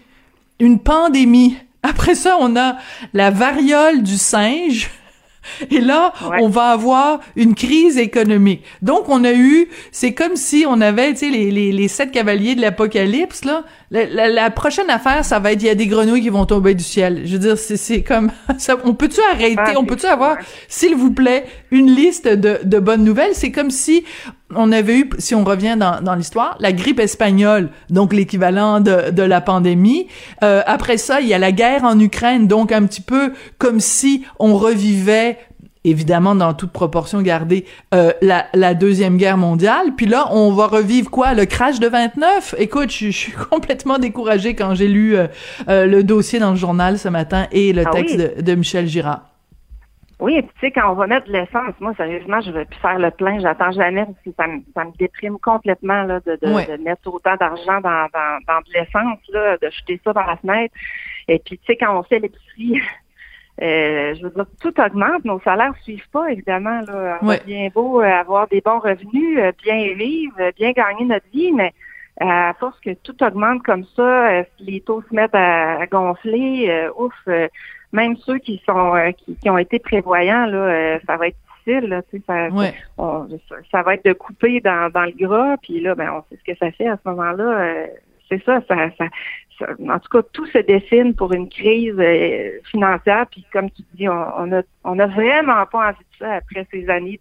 Une 0.59 0.79
pandémie. 0.79 1.57
Après 1.81 2.15
ça, 2.15 2.37
on 2.39 2.55
a 2.55 2.77
la 3.13 3.31
variole 3.31 4.03
du 4.03 4.17
singe 4.17 4.91
et 5.71 5.79
là, 5.79 6.13
on 6.39 6.49
va 6.49 6.69
avoir 6.69 7.19
une 7.35 7.55
crise 7.55 7.97
économique. 7.97 8.63
Donc, 8.81 9.09
on 9.09 9.23
a 9.23 9.33
eu, 9.33 9.69
c'est 9.91 10.13
comme 10.13 10.35
si 10.35 10.65
on 10.67 10.81
avait, 10.81 11.11
tu 11.13 11.19
sais, 11.19 11.29
les, 11.29 11.51
les, 11.51 11.71
les 11.71 11.87
sept 11.87 12.11
cavaliers 12.11 12.55
de 12.55 12.61
l'apocalypse, 12.61 13.45
là. 13.45 13.63
La, 13.89 14.49
prochaine 14.51 14.89
affaire, 14.89 15.23
ça 15.23 15.39
va 15.39 15.53
être, 15.53 15.61
il 15.61 15.67
y 15.67 15.69
a 15.69 15.75
des 15.75 15.87
grenouilles 15.87 16.21
qui 16.21 16.29
vont 16.29 16.45
tomber 16.45 16.73
du 16.73 16.83
ciel. 16.83 17.21
Je 17.25 17.33
veux 17.33 17.39
dire, 17.39 17.57
c'est 17.57 18.01
comme, 18.01 18.31
ça, 18.57 18.75
on 18.83 18.93
peut-tu 18.93 19.21
arrêter, 19.31 19.55
ah, 19.57 19.73
on 19.77 19.85
peut-tu 19.85 20.05
avoir, 20.05 20.37
s'il 20.67 20.95
vous 20.95 21.11
plaît, 21.11 21.45
une 21.71 21.95
liste 21.95 22.27
de, 22.27 22.59
de 22.63 22.79
bonnes 22.79 23.03
nouvelles? 23.03 23.33
C'est 23.33 23.51
comme 23.51 23.71
si 23.71 24.03
on 24.55 24.71
avait 24.71 24.99
eu, 24.99 25.09
si 25.17 25.35
on 25.35 25.43
revient 25.43 25.75
dans, 25.77 26.01
dans 26.01 26.15
l'histoire, 26.15 26.55
la 26.59 26.71
grippe 26.71 26.99
espagnole, 26.99 27.69
donc 27.89 28.13
l'équivalent 28.13 28.79
de, 28.79 29.11
de 29.11 29.23
la 29.23 29.41
pandémie. 29.41 30.07
Euh, 30.43 30.61
après 30.65 30.97
ça, 30.97 31.21
il 31.21 31.27
y 31.27 31.33
a 31.33 31.39
la 31.39 31.51
guerre 31.51 31.83
en 31.83 31.99
Ukraine, 31.99 32.47
donc 32.47 32.71
un 32.71 32.85
petit 32.85 33.01
peu 33.01 33.33
comme 33.57 33.79
si 33.79 34.23
on 34.39 34.55
revivait 34.55 35.37
évidemment 35.89 36.35
dans 36.35 36.53
toute 36.53 36.71
proportion 36.71 37.21
gardée, 37.21 37.65
euh, 37.93 38.11
la, 38.21 38.47
la, 38.53 38.73
Deuxième 38.73 39.17
Guerre 39.17 39.37
mondiale. 39.37 39.93
Puis 39.95 40.05
là, 40.05 40.27
on 40.31 40.51
va 40.51 40.67
revivre 40.67 41.09
quoi? 41.09 41.33
Le 41.33 41.45
crash 41.45 41.79
de 41.79 41.87
29? 41.87 42.55
Écoute, 42.57 42.91
je, 42.91 43.09
suis 43.09 43.31
complètement 43.49 43.97
découragée 43.97 44.55
quand 44.55 44.75
j'ai 44.75 44.87
lu 44.87 45.15
euh, 45.15 45.27
euh, 45.69 45.85
le 45.85 46.03
dossier 46.03 46.39
dans 46.39 46.51
le 46.51 46.57
journal 46.57 46.99
ce 46.99 47.07
matin 47.07 47.47
et 47.51 47.73
le 47.73 47.83
ah 47.85 47.91
texte 47.91 48.17
de, 48.17 48.41
de, 48.41 48.55
Michel 48.55 48.87
Girard. 48.87 49.21
Oui, 50.19 50.35
et 50.35 50.41
puis 50.41 50.51
tu 50.55 50.59
sais, 50.61 50.71
quand 50.71 50.91
on 50.91 50.95
va 50.95 51.05
mettre 51.05 51.27
de 51.27 51.33
l'essence, 51.33 51.75
moi, 51.79 51.93
sérieusement, 51.95 52.41
je 52.41 52.51
vais 52.51 52.65
plus 52.65 52.79
faire 52.79 52.97
le 52.97 53.11
plein, 53.11 53.39
j'attends 53.39 53.71
jamais, 53.71 54.05
parce 54.05 54.19
que 54.25 54.31
ça 54.35 54.47
me, 54.47 54.61
ça 54.73 54.85
me 54.85 54.91
déprime 54.97 55.37
complètement 55.37 56.03
là, 56.03 56.19
de, 56.21 56.31
de, 56.41 56.77
de 56.77 56.83
mettre 56.83 57.13
autant 57.13 57.35
d'argent 57.35 57.81
dans, 57.81 58.07
dans, 58.13 58.39
dans 58.47 58.59
de 58.59 58.73
l'essence, 58.73 59.19
là, 59.29 59.57
de 59.57 59.69
jeter 59.69 60.01
ça 60.03 60.13
par 60.13 60.27
la 60.27 60.37
fenêtre. 60.37 60.73
Et 61.27 61.37
puis, 61.37 61.59
tu 61.59 61.65
sais, 61.67 61.77
quand 61.77 61.97
on 61.97 62.03
fait 62.03 62.19
l'épicerie, 62.19 62.81
Euh, 63.61 64.13
je 64.13 64.23
veux 64.23 64.29
dire, 64.29 64.45
tout 64.61 64.79
augmente, 64.79 65.25
nos 65.25 65.39
salaires 65.39 65.71
ne 65.71 65.83
suivent 65.83 66.09
pas, 66.11 66.31
évidemment. 66.31 66.81
Là. 66.81 67.17
On 67.21 67.35
bien 67.45 67.69
beau 67.73 68.01
euh, 68.01 68.05
avoir 68.05 68.47
des 68.47 68.61
bons 68.61 68.79
revenus, 68.79 69.39
euh, 69.39 69.51
bien 69.63 69.95
vivre, 69.95 70.35
bien 70.57 70.71
gagner 70.73 71.05
notre 71.05 71.27
vie, 71.33 71.51
mais 71.51 71.73
à 72.19 72.53
force 72.59 72.79
que 72.81 72.93
tout 72.93 73.23
augmente 73.23 73.63
comme 73.63 73.85
ça, 73.95 74.43
les 74.59 74.81
taux 74.81 75.03
se 75.07 75.13
mettent 75.13 75.35
à, 75.35 75.85
gonfler, 75.87 76.87
ouf, 76.97 77.13
même 77.91 78.15
ceux 78.17 78.37
qui 78.39 78.61
sont 78.65 78.93
qui, 79.41 79.49
ont 79.49 79.57
été 79.57 79.79
prévoyants, 79.79 80.45
là, 80.45 80.99
ça 81.05 81.17
va 81.17 81.27
être 81.27 81.37
difficile. 81.55 81.89
Là, 81.89 82.01
ça, 82.27 82.49
ça, 83.71 83.81
va 83.83 83.93
être 83.93 84.05
de 84.05 84.13
couper 84.13 84.59
dans, 84.61 84.91
dans 84.91 85.05
le 85.05 85.11
gras, 85.11 85.57
puis 85.61 85.79
là, 85.79 85.95
ben, 85.95 86.11
on 86.11 86.23
sait 86.29 86.39
ce 86.39 86.51
que 86.51 86.57
ça 86.57 86.71
fait 86.71 86.87
à 86.87 86.97
ce 86.97 87.09
moment-là. 87.09 87.87
c'est 88.29 88.43
ça, 88.43 88.61
ça, 88.67 88.89
ça, 88.97 89.05
en 89.65 89.99
tout 89.99 90.09
cas, 90.09 90.21
tout 90.33 90.45
se 90.47 90.59
dessine 90.59 91.15
pour 91.15 91.33
une 91.33 91.49
crise 91.49 91.95
euh, 91.97 92.51
financière. 92.69 93.25
Puis 93.31 93.45
comme 93.51 93.69
tu 93.71 93.81
dis, 93.93 94.07
on, 94.07 94.51
a, 94.51 94.61
on 94.83 94.99
a 94.99 95.07
vraiment 95.07 95.65
pas 95.65 95.89
envie 95.89 95.97
de 95.97 96.17
ça 96.19 96.33
après 96.35 96.67
ces 96.71 96.89
années 96.89 97.19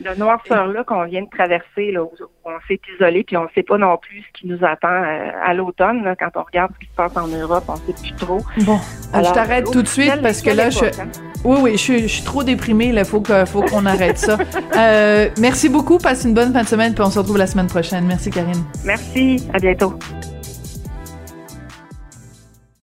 de 0.00 0.18
noirceur-là 0.18 0.84
qu'on 0.84 1.04
vient 1.04 1.22
de 1.22 1.30
traverser, 1.30 1.92
là, 1.92 2.02
où 2.02 2.10
on 2.44 2.58
s'est 2.68 2.80
isolé, 2.94 3.24
puis 3.24 3.36
on 3.36 3.44
ne 3.44 3.48
sait 3.54 3.62
pas 3.62 3.78
non 3.78 3.96
plus 3.96 4.22
ce 4.22 4.40
qui 4.40 4.46
nous 4.46 4.58
attend 4.64 4.88
euh, 4.88 5.30
à 5.44 5.54
l'automne. 5.54 6.14
Quand 6.18 6.30
on 6.36 6.42
regarde 6.42 6.72
ce 6.74 6.80
qui 6.80 6.90
se 6.90 6.96
passe 6.96 7.16
en 7.16 7.26
Europe, 7.28 7.64
on 7.68 7.74
ne 7.74 7.78
sait 7.78 8.02
plus 8.02 8.14
trop. 8.14 8.40
Bon, 8.60 8.78
je 9.14 9.32
t'arrête 9.32 9.70
tout 9.70 9.82
de 9.82 9.88
suite 9.88 10.20
parce 10.22 10.42
que 10.42 10.50
là, 10.50 10.70
je... 10.70 10.86
Oui, 11.44 11.58
oui, 11.62 11.72
je 11.72 11.76
suis, 11.76 12.02
je 12.02 12.14
suis 12.14 12.24
trop 12.24 12.42
déprimée. 12.42 12.86
Il 12.86 13.04
faut 13.04 13.20
qu'on 13.20 13.46
faut 13.46 13.62
qu'on 13.62 13.86
arrête 13.86 14.18
ça. 14.18 14.36
Euh, 14.76 15.28
merci 15.38 15.68
beaucoup. 15.68 15.96
Passe 15.96 16.24
une 16.24 16.34
bonne 16.34 16.52
fin 16.52 16.62
de 16.62 16.68
semaine, 16.68 16.94
puis 16.94 17.02
on 17.02 17.10
se 17.10 17.18
retrouve 17.18 17.38
la 17.38 17.46
semaine 17.46 17.66
prochaine. 17.66 18.04
Merci, 18.06 18.30
Karine. 18.30 18.62
Merci. 18.84 19.48
À 19.54 19.58
bientôt. 19.58 19.98